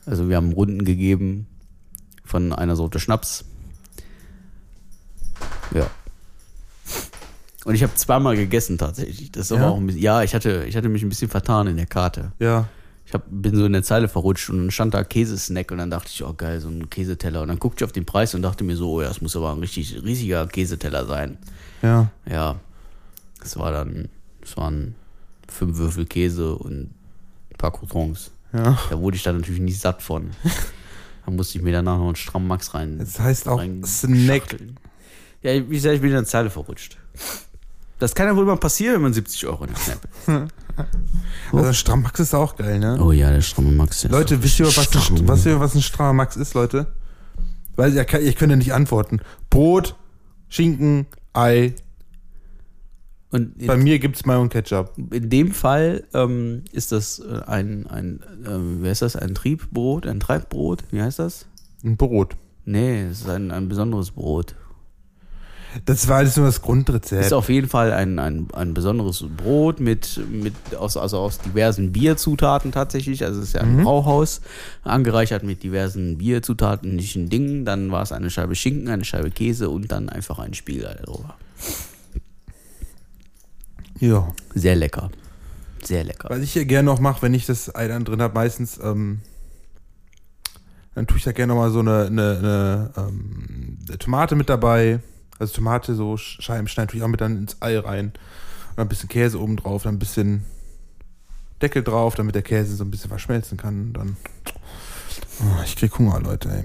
Also 0.06 0.30
wir 0.30 0.36
haben 0.36 0.52
Runden 0.52 0.84
gegeben 0.86 1.48
von 2.24 2.54
einer 2.54 2.76
Sorte 2.76 3.00
Schnaps. 3.00 3.46
Ja. 5.74 5.88
Und 7.66 7.74
ich 7.74 7.82
habe 7.82 7.96
zweimal 7.96 8.36
gegessen 8.36 8.78
tatsächlich. 8.78 9.32
Das 9.32 9.46
ist 9.48 9.52
aber 9.52 9.62
Ja? 9.62 9.70
auch 9.70 9.78
ein 9.78 9.88
bisschen, 9.88 10.02
ja, 10.04 10.22
ich 10.22 10.36
hatte, 10.36 10.66
ich 10.68 10.76
hatte 10.78 10.88
mich 10.90 11.02
ein 11.02 11.10
bisschen 11.10 11.30
vertan 11.30 11.66
in 11.68 11.78
der 11.78 11.88
Karte. 11.88 12.32
Ja. 12.40 12.68
Ich 13.08 13.14
hab, 13.14 13.24
bin 13.30 13.56
so 13.56 13.66
in 13.66 13.74
der 13.74 13.84
Zeile 13.84 14.08
verrutscht 14.08 14.50
und 14.50 14.58
dann 14.58 14.72
stand 14.72 14.94
da 14.94 15.04
Käsesnack 15.04 15.72
und 15.72 15.78
dann 15.78 15.92
dachte 15.92 16.10
ich, 16.12 16.24
oh 16.24 16.34
geil, 16.34 16.60
so 16.60 16.70
ein 16.70 16.90
Käseteller. 16.90 17.42
Und 17.42 17.50
dann 17.50 17.60
guckte 17.60 17.84
ich 17.84 17.86
auf 17.86 17.92
den 17.92 18.06
Preis 18.06 18.34
und 18.34 18.42
dachte 18.42 18.64
mir 18.64 18.76
so, 18.76 18.94
oh 18.94 19.02
ja, 19.02 19.08
das 19.08 19.22
muss 19.22 19.36
aber 19.36 19.52
ein 19.52 19.60
richtig 19.60 20.04
riesiger 20.04 20.48
Käseteller 20.48 21.06
sein. 21.06 21.38
Ja. 21.82 22.10
Ja, 22.30 22.60
es 23.42 23.58
war 23.58 23.72
dann, 23.72 24.10
es 24.42 24.58
waren 24.58 24.96
fünf 25.48 25.78
Würfel 25.78 26.06
Käse 26.06 26.56
und 26.56 26.90
ein 27.52 27.58
paar 27.58 27.72
Croutons. 27.72 28.32
Ja. 28.54 28.78
Da 28.90 29.00
wurde 29.00 29.18
ich 29.18 29.24
dann 29.24 29.38
natürlich 29.38 29.62
nicht 29.62 29.80
satt 29.80 30.02
von. 30.02 30.32
Da 31.26 31.32
musste 31.32 31.58
ich 31.58 31.64
mir 31.64 31.72
danach 31.72 31.98
noch 31.98 32.06
einen 32.06 32.16
strammen 32.16 32.48
Max 32.48 32.74
rein. 32.74 33.00
Das 33.00 33.20
heißt 33.20 33.48
auch 33.48 33.62
Snack. 33.84 34.44
schachteln. 34.44 34.78
Ja, 35.42 35.54
wie 35.54 35.76
gesagt, 35.76 35.96
ich 35.96 36.02
bin 36.02 36.12
in 36.12 36.18
der 36.18 36.26
Zeile 36.26 36.50
verrutscht. 36.50 36.98
Das 38.00 38.14
kann 38.14 38.28
ja 38.28 38.36
wohl 38.36 38.46
mal 38.46 38.58
passieren, 38.58 38.96
wenn 38.96 39.02
man 39.04 39.14
70 39.14 39.46
Euro 39.48 39.66
in 39.66 39.72
der 39.88 39.98
Kneipe. 40.26 40.48
Also 41.54 41.74
Strammax 41.74 42.20
ist 42.20 42.34
auch 42.34 42.56
geil, 42.58 42.80
ne? 42.80 42.98
Oh 43.02 43.12
ja, 43.14 43.32
der 43.32 43.42
stramme 43.42 43.72
Max. 43.72 44.02
der 44.02 44.10
ist 44.12 44.16
Leute, 44.18 44.44
wisst 44.44 44.60
ihr, 44.60 44.66
was, 44.66 44.84
stramm. 44.84 45.16
ein, 45.16 45.28
was, 45.28 45.46
ihr, 45.46 45.60
was 45.60 45.76
ein 45.76 45.82
strammer 45.82 46.14
Max 46.14 46.36
ist, 46.36 46.54
Leute? 46.54 46.88
Weil 47.78 47.94
ihr, 47.94 48.04
kann- 48.06 48.22
ihr 48.24 48.34
könnt 48.34 48.52
ja 48.52 48.58
nicht 48.58 48.74
antworten. 48.74 49.22
Brot, 49.50 49.96
Schinken, 50.50 51.08
Ei. 51.34 51.74
Und 53.32 53.58
in, 53.60 53.68
Bei 53.68 53.78
mir 53.78 54.00
gibt's 54.00 54.26
Mayo 54.26 54.42
und 54.42 54.50
Ketchup. 54.50 54.92
in 55.12 55.30
dem 55.30 55.52
Fall 55.52 56.04
ähm, 56.14 56.64
ist 56.72 56.92
das 56.92 57.20
äh, 57.20 57.42
ein, 57.48 57.88
ein 57.88 58.20
ähm, 58.46 58.84
wie 58.84 58.90
heißt 58.90 59.02
das, 59.02 59.16
ein 59.16 59.36
Triebbrot, 59.36 60.06
ein 60.08 60.20
Treibbrot, 60.20 60.84
wie 60.92 61.02
heißt 61.02 61.20
das? 61.20 61.46
Ein 61.84 61.98
Brot. 61.98 62.36
Nee, 62.66 63.04
es 63.04 63.22
ist 63.22 63.30
ein, 63.30 63.52
ein 63.52 63.68
besonderes 63.70 64.12
Brot. 64.12 64.56
Das 65.84 66.08
war 66.08 66.18
alles 66.18 66.38
nur 66.38 66.46
das 66.46 66.62
Grundrezept. 66.62 67.26
Ist 67.26 67.34
auf 67.34 67.50
jeden 67.50 67.68
Fall 67.68 67.92
ein, 67.92 68.18
ein, 68.20 68.48
ein 68.54 68.74
besonderes 68.74 69.26
Brot 69.36 69.80
mit, 69.80 70.22
mit 70.30 70.54
aus, 70.78 70.96
also 70.96 71.18
aus 71.20 71.40
diversen 71.40 71.92
Bierzutaten 71.92 72.72
tatsächlich. 72.72 73.26
Also 73.26 73.42
es 73.42 73.50
ist 73.50 73.54
ja 73.54 73.62
ein 73.62 73.84
Brauhaus, 73.84 74.42
angereichert 74.84 75.44
mit 75.44 75.64
diversen 75.64 76.18
Bierzutaten, 76.18 76.98
Dingen. 76.98 77.66
Dann 77.66 77.92
war 77.92 78.04
es 78.04 78.12
eine 78.12 78.30
Scheibe 78.30 78.56
Schinken, 78.56 78.88
eine 78.88 79.04
Scheibe 79.04 79.32
Käse 79.32 79.70
und 79.70 79.92
dann 79.92 80.10
einfach 80.10 80.40
ein 80.40 80.54
Spiegelei 80.54 80.96
drüber. 80.96 81.36
ja. 84.00 84.28
Sehr 84.54 84.76
lecker. 84.76 85.10
Sehr 85.84 86.04
lecker. 86.04 86.30
Was 86.30 86.40
ich 86.40 86.54
hier 86.54 86.66
gerne 86.66 86.86
noch 86.86 87.00
mache, 87.00 87.22
wenn 87.22 87.34
ich 87.34 87.46
das 87.46 87.76
Ei 87.76 87.88
dann 87.88 88.06
drin 88.06 88.22
habe, 88.22 88.34
meistens, 88.34 88.80
ähm, 88.82 89.20
dann 90.96 91.06
tue 91.06 91.18
ich 91.18 91.24
da 91.24 91.34
gerne 91.34 91.54
noch 91.54 91.60
mal 91.60 91.72
so 91.72 91.80
eine, 91.80 92.06
eine, 92.06 92.38
eine, 92.38 92.92
ähm, 92.98 93.78
eine 93.88 93.98
Tomate 93.98 94.36
mit 94.36 94.50
dabei. 94.50 95.00
Also 95.40 95.54
Tomate 95.56 95.96
so 95.96 96.14
Sch- 96.16 96.42
Scheiben 96.42 96.68
schneiden 96.68 96.90
tue 96.90 96.98
ich 96.98 97.04
auch 97.04 97.08
mit 97.10 97.22
dann 97.22 97.38
ins 97.38 97.62
Ei 97.62 97.78
rein. 97.80 98.14
Und 98.76 98.82
ein 98.82 98.88
bisschen 98.88 99.10
Käse 99.10 99.40
oben 99.40 99.56
drauf, 99.58 99.84
dann 99.84 99.96
ein 99.96 100.00
bisschen 100.00 100.46
Deckel 101.62 101.84
drauf, 101.84 102.16
damit 102.16 102.36
der 102.36 102.42
Käse 102.42 102.76
so 102.76 102.84
ein 102.84 102.92
bisschen 102.92 103.10
verschmelzen 103.10 103.58
kann. 103.58 103.88
Und 103.88 103.94
dann. 103.94 104.18
Oh, 105.42 105.62
ich 105.64 105.76
krieg 105.76 105.98
Hunger, 105.98 106.20
Leute, 106.20 106.50
ey. 106.50 106.64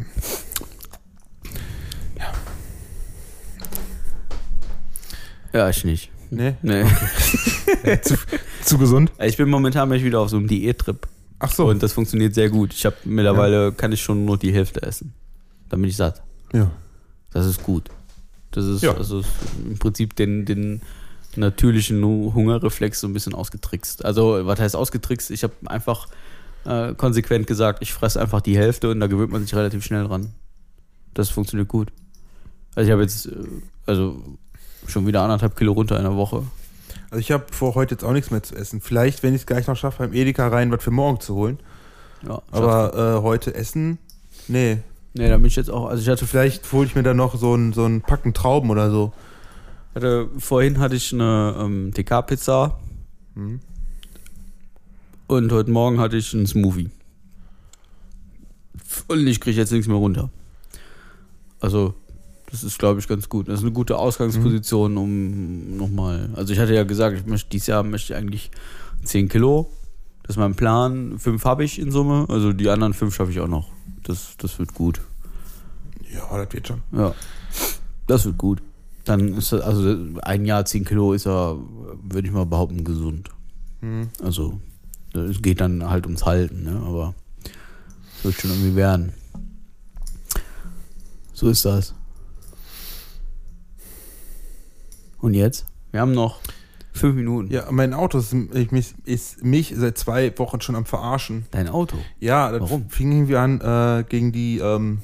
Ja, 5.53 5.69
ich 5.69 5.85
nicht. 5.85 6.11
Nee? 6.31 6.55
Nee. 6.63 6.85
zu, 8.03 8.17
zu 8.65 8.79
gesund? 8.79 9.11
Ich 9.19 9.37
bin 9.37 9.49
momentan 9.49 9.89
bin 9.89 9.99
ich 9.99 10.05
wieder 10.05 10.21
auf 10.21 10.31
so 10.31 10.37
einem 10.37 10.47
Diättrip. 10.47 11.09
Ach 11.41 11.51
so. 11.53 11.67
Und 11.69 11.83
das 11.83 11.93
funktioniert 11.93 12.35
sehr 12.35 12.51
gut. 12.51 12.73
Ich 12.73 12.87
habe 12.87 12.97
mittlerweile 13.05 13.73
kann 13.73 13.91
ich 13.93 14.01
schon 14.03 14.25
nur 14.25 14.39
die 14.39 14.53
Hälfte 14.53 14.83
essen. 14.83 15.13
Dann 15.69 15.81
bin 15.81 15.91
ich 15.91 15.97
satt. 15.97 16.23
ja. 16.53 16.71
Das 17.33 17.47
ist 17.47 17.63
gut. 17.63 17.89
Das 18.53 18.65
ist, 18.65 18.83
Ja. 18.83 18.93
ist 18.93 19.13
im 19.65 19.79
Prinzip 19.79 20.17
den, 20.17 20.45
den 20.45 20.83
natürlichen 21.37 22.03
Hu- 22.05 22.35
Hungerreflex 22.35 23.01
so 23.01 23.07
ein 23.07 23.13
bisschen 23.13 23.35
ausgetrickst. 23.35 24.05
Also, 24.05 24.45
was 24.47 24.59
heißt 24.59 24.75
ausgetrickst? 24.77 25.31
Ich 25.31 25.43
habe 25.45 25.53
einfach 25.67 26.09
äh, 26.65 26.95
konsequent 26.95 27.47
gesagt, 27.47 27.83
ich 27.83 27.93
fresse 27.93 28.21
einfach 28.21 28.41
die 28.41 28.57
Hälfte 28.57 28.91
und 28.91 29.01
da 29.01 29.07
gewöhnt 29.07 29.31
man 29.33 29.43
sich 29.43 29.55
relativ 29.55 29.85
schnell 29.85 30.05
dran. 30.09 30.33
Das 31.15 31.29
funktioniert 31.31 31.69
gut. 31.69 31.93
Also, 32.75 32.89
ich 32.89 32.93
habe 32.93 33.03
jetzt 33.03 33.27
äh, 33.27 33.33
also 33.87 34.23
schon 34.87 35.07
wieder 35.07 35.23
anderthalb 35.23 35.57
Kilo 35.57 35.73
runter 35.73 35.97
in 35.97 36.03
der 36.05 36.17
Woche. 36.17 36.43
Also 37.11 37.21
ich 37.21 37.31
habe 37.33 37.45
vor 37.53 37.75
heute 37.75 37.95
jetzt 37.95 38.05
auch 38.05 38.13
nichts 38.13 38.31
mehr 38.31 38.43
zu 38.43 38.55
essen. 38.55 38.81
Vielleicht, 38.81 39.23
wenn 39.23 39.35
ich 39.35 39.43
es 39.43 39.47
gleich 39.47 39.67
noch 39.67 39.77
schaffe, 39.77 39.99
beim 40.05 40.13
Edeka 40.15 40.47
rein, 40.49 40.71
was 40.71 40.83
für 40.83 40.91
morgen 40.93 41.21
zu 41.21 41.35
holen. 41.35 41.59
Ja, 42.27 42.41
Aber 42.53 43.19
äh, 43.19 43.23
heute 43.23 43.55
essen? 43.55 43.99
Nee. 44.49 44.79
Nee, 45.15 45.29
da 45.29 45.37
bin 45.37 45.47
ich 45.47 45.57
jetzt 45.57 45.71
auch. 45.71 45.87
Also, 45.87 46.03
ich 46.03 46.09
hatte 46.09 46.27
Vielleicht 46.27 46.71
hole 46.73 46.87
ich 46.87 46.95
mir 46.95 47.03
dann 47.03 47.17
noch 47.17 47.37
so 47.37 47.55
ein, 47.55 47.73
so 47.73 47.85
ein 47.85 48.01
Packen 48.03 48.35
Trauben 48.35 48.71
oder 48.71 48.91
so. 48.91 49.13
Hatte, 49.95 50.29
vorhin 50.39 50.79
hatte 50.79 50.95
ich 50.97 51.13
eine 51.13 51.57
ähm, 51.59 51.93
TK-Pizza 51.95 52.79
Mhm. 53.35 53.61
und 55.29 55.53
heute 55.53 55.71
Morgen 55.71 56.01
hatte 56.01 56.17
ich 56.17 56.35
einen 56.35 56.47
Smoothie. 56.47 56.91
Und 59.07 59.27
ich 59.27 59.41
kriege 59.41 59.57
jetzt 59.57 59.71
nichts 59.71 59.87
mehr 59.87 59.97
runter. 59.97 60.31
Also, 61.61 61.95
das 62.51 62.65
ist, 62.65 62.79
glaube 62.79 62.99
ich, 62.99 63.07
ganz 63.07 63.29
gut. 63.29 63.49
Das 63.49 63.61
ist 63.61 63.65
eine 63.65 63.73
gute 63.73 63.97
Ausgangsposition, 63.99 64.97
um 64.97 65.77
nochmal. 65.77 66.31
Also, 66.35 66.53
ich 66.53 66.59
hatte 66.59 66.75
ja 66.75 66.83
gesagt, 66.85 67.19
ich 67.19 67.27
möchte 67.27 67.51
dieses 67.51 67.69
Jahr 67.69 67.83
möchte 67.85 68.13
ich 68.13 68.19
eigentlich 68.19 68.51
10 69.05 69.29
Kilo. 69.29 69.71
Das 70.31 70.37
ist 70.37 70.41
mein 70.41 70.55
Plan. 70.55 71.19
Fünf 71.19 71.45
habe 71.45 71.65
ich 71.65 71.81
in 71.81 71.91
Summe. 71.91 72.27
Also 72.29 72.53
die 72.53 72.71
anderen 72.71 72.95
fünf 72.95 73.17
schaffe 73.17 73.33
ich 73.33 73.41
auch 73.41 73.49
noch. 73.49 73.69
Das, 74.05 74.37
das 74.39 74.61
wird 74.61 74.75
gut. 74.75 75.01
Ja, 76.15 76.39
das 76.39 76.55
wird 76.55 76.69
schon. 76.69 76.83
Ja. 76.93 77.17
Das 78.07 78.27
wird 78.27 78.39
gut. 78.39 78.63
Dann 79.05 79.35
ist 79.37 79.51
das, 79.51 79.61
also 79.61 79.93
ein 80.23 80.45
Jahr 80.45 80.65
10 80.65 80.85
Kilo 80.85 81.15
ist 81.15 81.27
ja, 81.27 81.57
würde 82.09 82.29
ich 82.29 82.33
mal 82.33 82.47
behaupten, 82.47 82.85
gesund. 82.85 83.31
Hm. 83.81 84.11
Also, 84.23 84.61
es 85.15 85.43
geht 85.43 85.61
dann 85.61 85.91
halt 85.91 86.07
ums 86.07 86.25
Halten, 86.25 86.63
ne? 86.63 86.81
Aber 86.87 87.13
es 88.17 88.25
wird 88.25 88.35
schon 88.37 88.51
irgendwie 88.53 88.77
werden. 88.77 89.13
So 91.33 91.49
ist 91.49 91.65
das. 91.65 91.93
Und 95.19 95.35
jetzt? 95.35 95.67
Wir 95.91 96.01
haben 96.01 96.13
noch 96.13 96.39
fünf 96.93 97.15
Minuten. 97.15 97.53
Ja, 97.53 97.67
mein 97.71 97.95
Auto 97.95 98.19
ist, 98.19 98.33
ich, 98.33 98.71
mich, 98.73 98.95
ist 99.05 99.45
mich 99.45 99.75
seit 99.77 99.99
zwei 99.99 100.37
Wochen 100.39 100.61
schon 100.61 100.77
am 100.77 100.87
Verarschen. 100.87 101.47
Dein 101.51 101.69
Auto. 101.69 101.97
Ja, 102.19 102.51
das 102.51 102.61
Warum? 102.63 102.89
fing 102.91 103.13
irgendwie 103.13 103.37
an 103.37 103.61
äh, 103.61 104.05
gegen 104.09 104.33
die 104.33 104.59
ähm, 104.59 105.03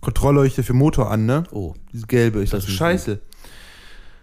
Kontrollleuchte 0.00 0.62
für 0.62 0.72
Motor 0.72 1.10
an, 1.10 1.26
ne? 1.26 1.44
Oh. 1.50 1.74
Diese 1.92 2.06
gelbe. 2.06 2.42
Ich 2.42 2.50
Das 2.50 2.60
dachte, 2.60 2.72
ist 2.72 2.78
scheiße. 2.78 3.20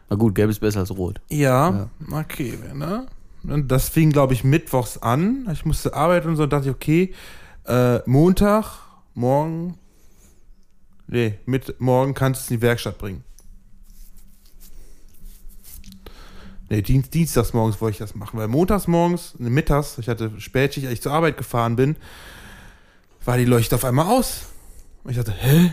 Na 0.09 0.15
gut, 0.15 0.35
gelb 0.35 0.49
ist 0.49 0.59
besser 0.59 0.79
als 0.79 0.91
rot. 0.91 1.21
Ja, 1.29 1.89
okay, 2.11 2.57
ne? 2.73 3.07
Und 3.43 3.71
das 3.71 3.89
fing, 3.89 4.11
glaube 4.11 4.33
ich, 4.33 4.43
mittwochs 4.43 4.97
an. 4.97 5.47
Ich 5.51 5.65
musste 5.65 5.93
arbeiten 5.93 6.29
und 6.29 6.35
so, 6.37 6.45
dachte 6.45 6.69
ich, 6.69 6.75
okay, 6.75 7.13
äh, 7.65 7.99
Montag, 8.09 8.79
morgen, 9.13 9.77
nee, 11.07 11.35
mit, 11.45 11.79
morgen 11.79 12.13
kannst 12.13 12.41
du 12.41 12.43
es 12.45 12.51
in 12.51 12.57
die 12.57 12.61
Werkstatt 12.61 12.97
bringen. 12.97 13.23
Nee, 16.69 16.81
Dienst, 16.81 17.13
dienstags 17.13 17.53
morgens 17.53 17.79
wollte 17.79 17.93
ich 17.93 17.99
das 17.99 18.15
machen, 18.15 18.37
weil 18.37 18.47
montags 18.47 18.87
morgens, 18.87 19.35
mittags, 19.37 19.97
ich 19.99 20.09
hatte 20.09 20.31
Spätschicht, 20.39 20.85
als 20.85 20.95
ich 20.95 21.01
zur 21.01 21.13
Arbeit 21.13 21.37
gefahren 21.37 21.77
bin, 21.77 21.95
war 23.23 23.37
die 23.37 23.45
Leuchte 23.45 23.75
auf 23.75 23.85
einmal 23.85 24.07
aus. 24.07 24.47
Und 25.03 25.11
ich 25.11 25.17
dachte, 25.17 25.33
hä? 25.33 25.71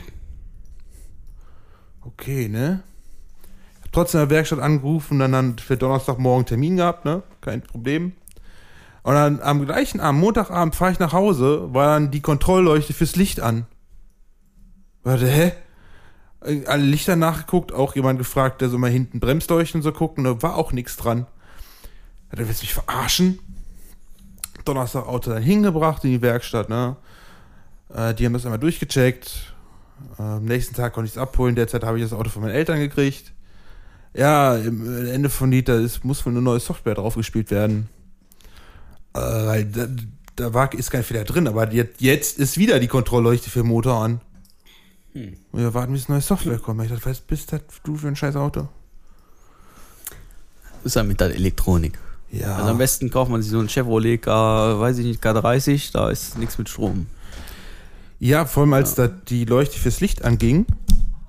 Okay, 2.03 2.49
ne? 2.49 2.83
Hab 3.83 3.93
trotzdem 3.93 4.21
in 4.21 4.29
der 4.29 4.37
Werkstatt 4.37 4.61
angerufen 4.61 5.19
dann, 5.19 5.33
dann 5.33 5.59
für 5.59 5.77
Donnerstagmorgen 5.77 6.47
Termin 6.47 6.77
gehabt, 6.77 7.05
ne? 7.05 7.23
Kein 7.41 7.63
Problem. 7.63 8.13
Und 9.03 9.15
dann 9.15 9.41
am 9.41 9.67
gleichen 9.67 10.01
Abend, 10.01 10.21
Montagabend, 10.21 10.77
fahre 10.77 10.93
ich 10.93 10.99
nach 10.99 11.13
Hause, 11.13 11.75
war 11.75 11.95
dann 11.95 12.11
die 12.11 12.23
Kontrollleuchte 12.23 12.93
fürs 12.93 13.17
Licht 13.17 13.41
an. 13.41 13.67
Warte, 15.03 15.27
hä? 15.27 15.53
Äh, 16.45 16.67
Alle 16.67 16.85
Lichter 16.85 17.17
nachgeguckt, 17.17 17.73
auch 17.73 17.95
jemand 17.95 18.19
gefragt, 18.19 18.61
der 18.61 18.69
so 18.69 18.79
mal 18.79 18.91
hinten 18.91 19.21
Bremsleuchten 19.21 19.83
so 19.83 19.93
guckt 19.93 20.19
und 20.19 20.25
da 20.25 20.43
war 20.43 20.57
auch 20.57 20.73
nichts 20.73 20.97
dran. 20.97 21.27
Der 22.37 22.49
willst 22.49 22.63
du 22.63 22.65
mich 22.65 22.75
verarschen? 22.75 23.39
Donnerstag 24.65 25.07
Auto 25.07 25.31
dann 25.31 25.43
hingebracht 25.43 26.05
in 26.05 26.11
die 26.11 26.23
Werkstatt, 26.23 26.69
ne? 26.69 26.97
Äh, 27.95 28.15
die 28.15 28.27
haben 28.27 28.33
das 28.33 28.45
einmal 28.45 28.59
durchgecheckt. 28.59 29.55
Äh, 30.19 30.23
am 30.23 30.45
nächsten 30.45 30.75
Tag 30.75 30.95
konnte 30.95 31.07
ich 31.07 31.13
es 31.13 31.19
abholen. 31.19 31.55
Derzeit 31.55 31.85
habe 31.85 31.99
ich 31.99 32.05
das 32.05 32.13
Auto 32.13 32.31
von 32.31 32.43
meinen 32.43 32.55
Eltern 32.55 32.79
gekriegt. 32.79 33.33
Ja, 34.15 34.57
im 34.57 35.07
Ende 35.07 35.29
von 35.29 35.51
Lied, 35.51 35.69
da 35.69 35.81
muss 36.03 36.25
wohl 36.25 36.33
eine 36.33 36.43
neue 36.43 36.61
Software 36.61 36.95
draufgespielt 36.95 37.51
werden. 37.51 37.89
Äh, 39.13 39.19
weil 39.21 39.65
da, 39.67 39.87
da 40.37 40.55
war, 40.55 40.73
ist 40.73 40.91
kein 40.91 41.05
Fehler 41.05 41.25
drin, 41.25 41.47
aber 41.47 41.73
jetzt, 41.73 42.01
jetzt 42.01 42.39
ist 42.39 42.59
wieder 42.59 42.81
die 42.81 42.89
Kontrollleuchte 42.89 43.51
für 43.51 43.61
den 43.61 43.69
Motor 43.69 44.03
an. 44.03 44.21
Und 45.15 45.37
wir 45.53 45.73
warten, 45.75 45.93
bis 45.93 46.09
neue 46.09 46.21
Software 46.21 46.59
kommt. 46.59 46.83
Ich 46.83 46.91
dachte, 46.91 47.07
was 47.07 47.21
bist 47.21 47.53
das 47.53 47.61
du 47.85 47.97
für 47.97 48.09
ein 48.09 48.17
scheiß 48.17 48.35
Auto? 48.37 48.69
Ist 50.83 50.97
ja 50.97 51.03
mit 51.03 51.21
der 51.21 51.35
Elektronik. 51.35 51.99
Ja. 52.33 52.57
Also 52.57 52.71
am 52.71 52.79
besten 52.79 53.11
kauft 53.11 53.31
man 53.31 53.41
sich 53.41 53.51
so 53.53 53.61
einen 53.61 53.69
Chevrolet 53.69 54.19
K, 54.19 54.81
weiß 54.81 54.99
ich 54.99 55.07
nicht, 55.07 55.25
K30, 55.25 55.93
da 55.93 56.11
ist 56.11 56.37
nichts 56.37 56.59
mit 56.59 56.69
Strom. 56.69 57.07
Ja, 58.19 58.45
vor 58.45 58.65
allem 58.65 58.73
als 58.73 58.95
da 58.95 59.07
die 59.07 59.45
Leuchte 59.45 59.79
fürs 59.79 60.01
Licht 60.01 60.25
anging, 60.25 60.67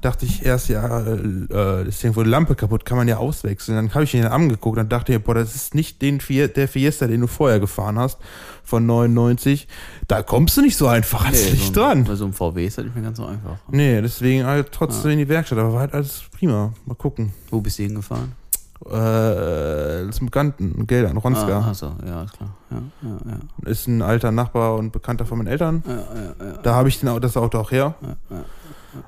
dachte 0.06 0.26
ich 0.26 0.46
erst, 0.46 0.70
ja, 0.70 1.00
äh, 1.00 1.88
ist 1.88 2.04
irgendwo 2.04 2.22
die 2.24 2.30
Lampe 2.30 2.56
kaputt, 2.56 2.86
kann 2.86 2.98
man 2.98 3.08
ja 3.08 3.18
auswechseln. 3.18 3.76
Dann 3.76 3.94
habe 3.94 4.04
ich 4.04 4.14
ihn 4.14 4.26
angeguckt 4.26 4.78
und 4.78 4.92
dachte, 4.92 5.20
boah, 5.20 5.34
das 5.34 5.56
ist 5.56 5.74
nicht 5.74 6.02
den 6.02 6.22
Fie 6.22 6.48
der 6.48 6.68
Fiesta, 6.68 7.08
den 7.08 7.22
du 7.22 7.28
vorher 7.28 7.60
gefahren 7.60 7.98
hast, 7.98 8.20
von 8.64 8.86
99. 8.86 9.68
Da 10.08 10.22
kommst 10.22 10.58
du 10.58 10.62
nicht 10.62 10.78
so 10.78 10.88
einfach 10.88 11.26
ans 11.26 11.50
Licht 11.50 11.74
so 11.74 11.84
ein, 11.84 11.88
dran. 11.90 12.04
Bei 12.04 12.16
so 12.16 12.26
einem 12.26 12.34
VW 12.34 12.66
ist 12.66 12.78
das 12.78 12.86
nicht 12.86 12.96
mehr 12.96 13.04
ganz 13.04 13.18
so 13.18 13.26
einfach. 13.26 13.58
Nee, 13.70 14.02
deswegen 14.02 14.46
halt 14.46 14.72
trotzdem 14.72 15.12
in 15.12 15.18
die 15.20 15.28
Werkstatt, 15.30 15.58
aber 15.58 15.74
war 15.74 15.80
halt 15.82 15.94
alles 15.94 16.24
prima. 16.32 16.72
Mal 16.86 16.96
gucken. 16.96 17.34
Wo 17.50 17.60
bist 17.62 17.80
du 17.80 17.84
hingefahren? 17.84 18.34
Äh, 18.86 20.06
das 20.06 20.20
Bekannten, 20.20 20.86
Gelder, 20.86 21.10
in 21.10 21.18
Ronska. 21.18 21.60
Ah, 21.60 21.70
achso, 21.70 21.96
ja, 22.06 22.24
ist 22.24 22.34
klar. 22.34 22.56
Ja, 22.70 22.78
ja, 23.02 23.18
ja. 23.32 23.72
Ist 23.72 23.88
ein 23.88 24.04
alter 24.04 24.32
Nachbar 24.32 24.76
und 24.76 24.92
Bekannter 24.92 25.26
von 25.26 25.40
meinen 25.40 25.48
Eltern. 25.48 25.84
ja, 25.88 25.94
ja, 25.94 26.46
ja, 26.46 26.58
Da 26.62 26.76
habe 26.76 26.90
ich 26.90 27.00
den, 27.00 27.20
das 27.22 27.38
Auto 27.38 27.58
auch 27.58 27.72
her. 27.72 27.96
ja, 28.02 28.16
ja. 28.30 28.46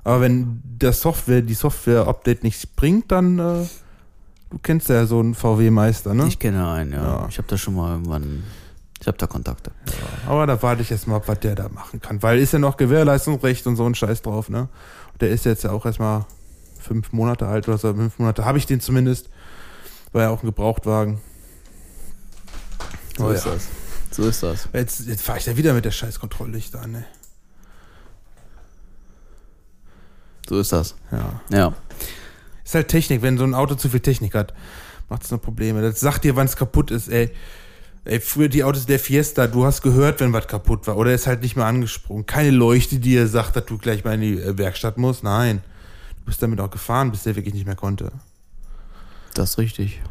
Aber 0.03 0.21
wenn 0.21 0.61
das 0.79 1.01
Software, 1.01 1.41
die 1.41 1.53
Software-Update 1.53 2.43
nichts 2.43 2.65
bringt, 2.67 3.11
dann, 3.11 3.39
äh, 3.39 3.65
du 4.49 4.57
kennst 4.61 4.89
ja 4.89 5.05
so 5.05 5.19
einen 5.19 5.35
VW-Meister, 5.35 6.13
ne? 6.13 6.27
Ich 6.27 6.39
kenne 6.39 6.69
einen, 6.69 6.93
ja. 6.93 7.03
Ja. 7.03 7.27
Ich 7.29 7.37
habe 7.37 7.47
da 7.47 7.57
schon 7.57 7.75
mal 7.75 7.93
irgendwann, 7.93 8.43
ich 8.99 9.07
habe 9.07 9.17
da 9.17 9.27
Kontakte. 9.27 9.71
Aber 10.27 10.47
da 10.47 10.61
warte 10.61 10.81
ich 10.81 10.89
jetzt 10.89 11.07
mal, 11.07 11.17
ab, 11.17 11.23
was 11.27 11.39
der 11.39 11.55
da 11.55 11.69
machen 11.69 12.01
kann. 12.01 12.21
Weil 12.23 12.39
ist 12.39 12.53
ja 12.53 12.59
noch 12.59 12.77
Gewährleistungsrecht 12.77 13.67
und 13.67 13.75
so 13.75 13.85
ein 13.85 13.95
Scheiß 13.95 14.21
drauf, 14.21 14.49
ne? 14.49 14.69
Der 15.19 15.29
ist 15.29 15.45
jetzt 15.45 15.63
ja 15.63 15.71
auch 15.71 15.85
erstmal 15.85 16.25
fünf 16.79 17.11
Monate 17.11 17.47
alt 17.47 17.67
oder 17.67 17.77
so, 17.77 17.93
fünf 17.93 18.17
Monate 18.19 18.45
habe 18.45 18.57
ich 18.57 18.65
den 18.65 18.79
zumindest. 18.79 19.29
War 20.13 20.23
ja 20.23 20.29
auch 20.29 20.41
ein 20.41 20.45
Gebrauchtwagen. 20.45 21.19
So 23.17 23.25
Oh 23.25 23.29
ist 23.29 23.45
ja. 23.45 23.53
das. 23.53 23.67
So 24.11 24.23
ist 24.23 24.41
das. 24.41 24.69
Jetzt, 24.73 25.05
jetzt 25.07 25.21
fahre 25.21 25.39
ich 25.39 25.45
da 25.45 25.57
wieder 25.57 25.73
mit 25.73 25.85
der 25.85 25.91
scheiß 25.91 26.19
Kontrolllichter 26.19 26.81
an, 26.81 26.91
ne? 26.91 27.05
So 30.47 30.59
ist 30.59 30.71
das. 30.71 30.95
Ja. 31.11 31.41
Ja. 31.49 31.73
Ist 32.63 32.75
halt 32.75 32.87
Technik, 32.87 33.21
wenn 33.21 33.37
so 33.37 33.43
ein 33.43 33.53
Auto 33.53 33.75
zu 33.75 33.89
viel 33.89 33.99
Technik 33.99 34.35
hat, 34.35 34.53
macht 35.09 35.23
es 35.23 35.31
nur 35.31 35.41
Probleme. 35.41 35.81
Das 35.81 35.99
sagt 35.99 36.23
dir, 36.23 36.35
wann 36.35 36.47
es 36.47 36.55
kaputt 36.55 36.91
ist, 36.91 37.07
ey. 37.07 37.31
Ey, 38.05 38.21
früher 38.21 38.47
die 38.47 38.63
Autos 38.63 38.85
der 38.85 38.99
Fiesta, 38.99 39.47
du 39.47 39.65
hast 39.65 39.81
gehört, 39.81 40.21
wenn 40.21 40.31
was 40.31 40.47
kaputt 40.47 40.87
war. 40.87 40.95
Oder 40.95 41.13
ist 41.13 41.27
halt 41.27 41.41
nicht 41.41 41.57
mehr 41.57 41.65
angesprungen. 41.65 42.25
Keine 42.25 42.51
Leuchte, 42.51 42.99
die 42.99 43.09
dir 43.09 43.27
sagt, 43.27 43.57
dass 43.57 43.65
du 43.65 43.77
gleich 43.77 44.05
mal 44.05 44.13
in 44.13 44.21
die 44.21 44.39
äh, 44.39 44.57
Werkstatt 44.57 44.97
musst. 44.97 45.23
Nein. 45.23 45.61
Du 46.19 46.25
bist 46.25 46.41
damit 46.41 46.61
auch 46.61 46.69
gefahren, 46.69 47.11
bis 47.11 47.23
der 47.23 47.35
wirklich 47.35 47.53
nicht 47.53 47.65
mehr 47.65 47.75
konnte. 47.75 48.13
Das 49.33 49.51
ist 49.51 49.57
richtig. 49.57 50.01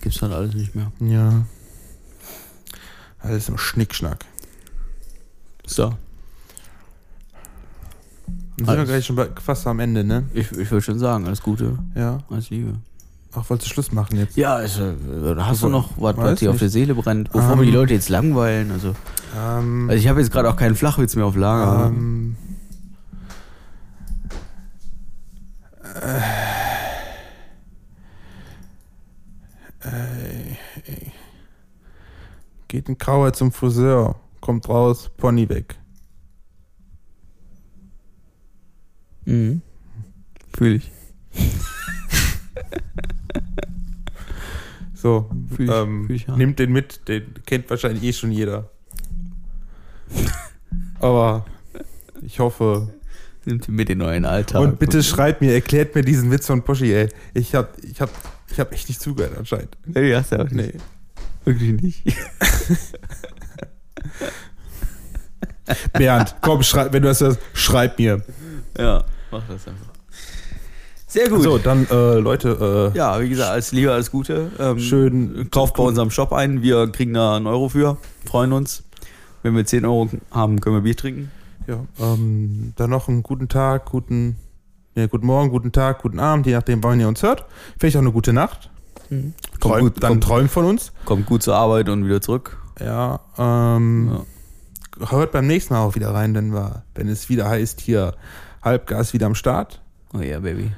Gibt's 0.00 0.22
halt 0.22 0.32
alles 0.32 0.54
nicht 0.54 0.74
mehr. 0.74 0.90
Ja. 1.00 1.44
Alles 3.18 3.48
im 3.50 3.58
Schnickschnack. 3.58 4.24
So. 5.66 5.94
Sind 8.58 8.66
wir 8.66 8.72
Alles. 8.74 8.88
gleich 8.88 9.06
schon 9.06 9.14
bei, 9.16 9.28
fast 9.40 9.66
am 9.68 9.78
Ende, 9.78 10.02
ne? 10.02 10.24
Ich, 10.34 10.50
ich 10.50 10.70
würde 10.70 10.82
schon 10.82 10.98
sagen, 10.98 11.26
alles 11.26 11.40
Gute, 11.42 11.78
Ja. 11.94 12.18
alles 12.28 12.50
Liebe. 12.50 12.74
Ach, 13.32 13.48
wolltest 13.48 13.70
du 13.70 13.74
Schluss 13.74 13.92
machen 13.92 14.16
jetzt? 14.16 14.36
Ja, 14.36 14.54
also, 14.56 14.94
hast 15.38 15.62
du 15.62 15.68
noch 15.68 15.90
was, 15.96 16.16
was 16.16 16.40
dir 16.40 16.50
auf 16.50 16.58
der 16.58 16.68
Seele 16.70 16.94
brennt, 16.94 17.30
bevor 17.30 17.52
Ähm. 17.52 17.58
wir 17.60 17.66
die 17.66 17.70
Leute 17.72 17.94
jetzt 17.94 18.08
langweilen? 18.08 18.72
Also, 18.72 18.94
Ähm, 19.38 19.88
also 19.88 20.00
ich 20.00 20.08
habe 20.08 20.20
jetzt 20.20 20.32
gerade 20.32 20.48
auch 20.50 20.56
keinen 20.56 20.74
Flachwitz 20.74 21.14
mehr 21.14 21.26
auf 21.26 21.36
Lager. 21.36 21.86
ähm, 21.88 22.36
äh, 29.84 30.50
äh, 30.50 31.06
geht 32.68 32.88
ein 32.88 32.98
Grauer 32.98 33.32
zum 33.32 33.52
Friseur, 33.52 34.16
kommt 34.40 34.68
raus, 34.68 35.10
Pony 35.16 35.48
weg. 35.48 35.76
Mhm. 39.28 39.60
Fühle 40.56 40.76
ich. 40.76 40.90
So, 44.94 45.30
Fühl 45.54 45.66
ich- 45.68 45.72
ähm, 45.74 46.06
fühl 46.06 46.16
ich, 46.16 46.26
ja. 46.26 46.36
nimmt 46.36 46.58
den 46.58 46.72
mit, 46.72 47.06
den 47.08 47.34
kennt 47.46 47.68
wahrscheinlich 47.70 48.02
eh 48.02 48.12
schon 48.12 48.32
jeder. 48.32 48.70
Aber 51.00 51.44
ich 52.22 52.40
hoffe. 52.40 52.92
Nimmt 53.44 53.68
ihn 53.68 53.74
mit 53.74 53.88
in 53.90 54.02
euren 54.02 54.24
Alltag. 54.24 54.60
Und 54.62 54.78
bitte 54.78 55.02
schreibt 55.02 55.40
mir, 55.40 55.52
erklärt 55.54 55.94
mir 55.94 56.02
diesen 56.02 56.30
Witz 56.30 56.46
von 56.46 56.62
Poschi, 56.64 56.92
ey. 56.92 57.08
Ich 57.34 57.54
hab, 57.54 57.78
ich 57.84 58.00
hab, 58.00 58.10
ich 58.50 58.58
hab 58.58 58.72
echt 58.72 58.88
nicht 58.88 59.00
zugehört 59.00 59.36
anscheinend. 59.38 59.76
Nee, 59.86 60.14
hast 60.14 60.32
du 60.32 60.40
auch 60.42 60.50
Nee. 60.50 60.62
nicht. 60.72 60.80
Wirklich 61.44 61.82
nicht. 61.82 62.18
Bernd, 65.92 66.36
komm, 66.40 66.62
schreib, 66.62 66.92
wenn 66.92 67.02
du 67.02 67.08
das 67.08 67.20
hörst, 67.20 67.38
schreib 67.54 67.98
mir. 67.98 68.22
ja, 68.78 69.04
mach 69.30 69.42
das 69.48 69.66
einfach. 69.68 69.86
Sehr 71.06 71.28
gut. 71.30 71.42
So, 71.42 71.56
dann, 71.58 71.86
äh, 71.90 72.18
Leute, 72.18 72.92
äh, 72.94 72.98
Ja, 72.98 73.18
wie 73.20 73.30
gesagt, 73.30 73.50
alles 73.50 73.72
Liebe, 73.72 73.92
alles 73.92 74.10
Gute. 74.10 74.50
Ähm, 74.58 74.78
Schön. 74.78 75.50
Kauft 75.50 75.74
bei 75.76 75.82
unserem 75.82 76.10
Shop 76.10 76.32
ein. 76.34 76.60
Wir 76.62 76.86
kriegen 76.92 77.14
da 77.14 77.36
einen 77.36 77.46
Euro 77.46 77.70
für. 77.70 77.96
Freuen 78.26 78.52
uns. 78.52 78.84
Wenn 79.42 79.56
wir 79.56 79.64
10 79.64 79.86
Euro 79.86 80.10
haben, 80.30 80.60
können 80.60 80.76
wir 80.76 80.82
Bier 80.82 80.96
trinken. 80.96 81.30
ja, 81.66 81.78
ähm, 82.00 82.72
dann 82.76 82.90
noch 82.90 83.08
einen 83.08 83.22
guten 83.22 83.48
Tag, 83.48 83.86
guten, 83.86 84.36
ja, 84.96 85.06
guten 85.06 85.26
Morgen, 85.26 85.48
guten 85.50 85.70
Tag, 85.72 86.02
guten 86.02 86.18
Abend, 86.18 86.44
je 86.46 86.52
nachdem, 86.52 86.82
wann 86.82 86.98
ihr 87.00 87.08
uns 87.08 87.22
hört. 87.22 87.44
Vielleicht 87.78 87.96
auch 87.96 88.00
eine 88.02 88.12
gute 88.12 88.32
Nacht. 88.32 88.68
Kommt 89.08 89.34
Träumt, 89.60 89.80
gut, 89.94 90.02
dann 90.02 90.08
kommt, 90.10 90.24
träumt 90.24 90.50
von 90.50 90.64
uns. 90.66 90.92
kommt 91.06 91.24
gut 91.26 91.42
zur 91.42 91.54
Arbeit 91.54 91.88
und 91.88 92.04
wieder 92.04 92.20
zurück. 92.20 92.58
Ja, 92.80 93.20
ähm, 93.38 94.20
hört 95.08 95.32
beim 95.32 95.46
nächsten 95.46 95.72
Mal 95.72 95.80
auch 95.80 95.94
wieder 95.94 96.12
rein, 96.12 96.34
denn 96.34 96.52
wir, 96.52 96.82
wenn 96.94 97.08
es 97.08 97.28
wieder 97.30 97.48
heißt, 97.48 97.80
hier 97.80 98.14
Halbgas 98.62 99.12
wieder 99.12 99.26
am 99.26 99.34
Start. 99.34 99.80
Oh 100.12 100.20
ja, 100.20 100.40
Baby. 100.40 100.72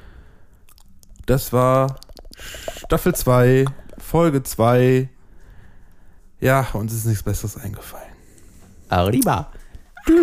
Das 1.26 1.52
war 1.52 1.96
Staffel 2.36 3.14
2, 3.14 3.64
Folge 3.98 4.42
2. 4.42 5.08
Ja, 6.40 6.66
uns 6.72 6.92
ist 6.92 7.06
nichts 7.06 7.22
Besseres 7.22 7.56
eingefallen. 7.56 8.12
Arriba. 8.88 9.52
Ja, 10.08 10.14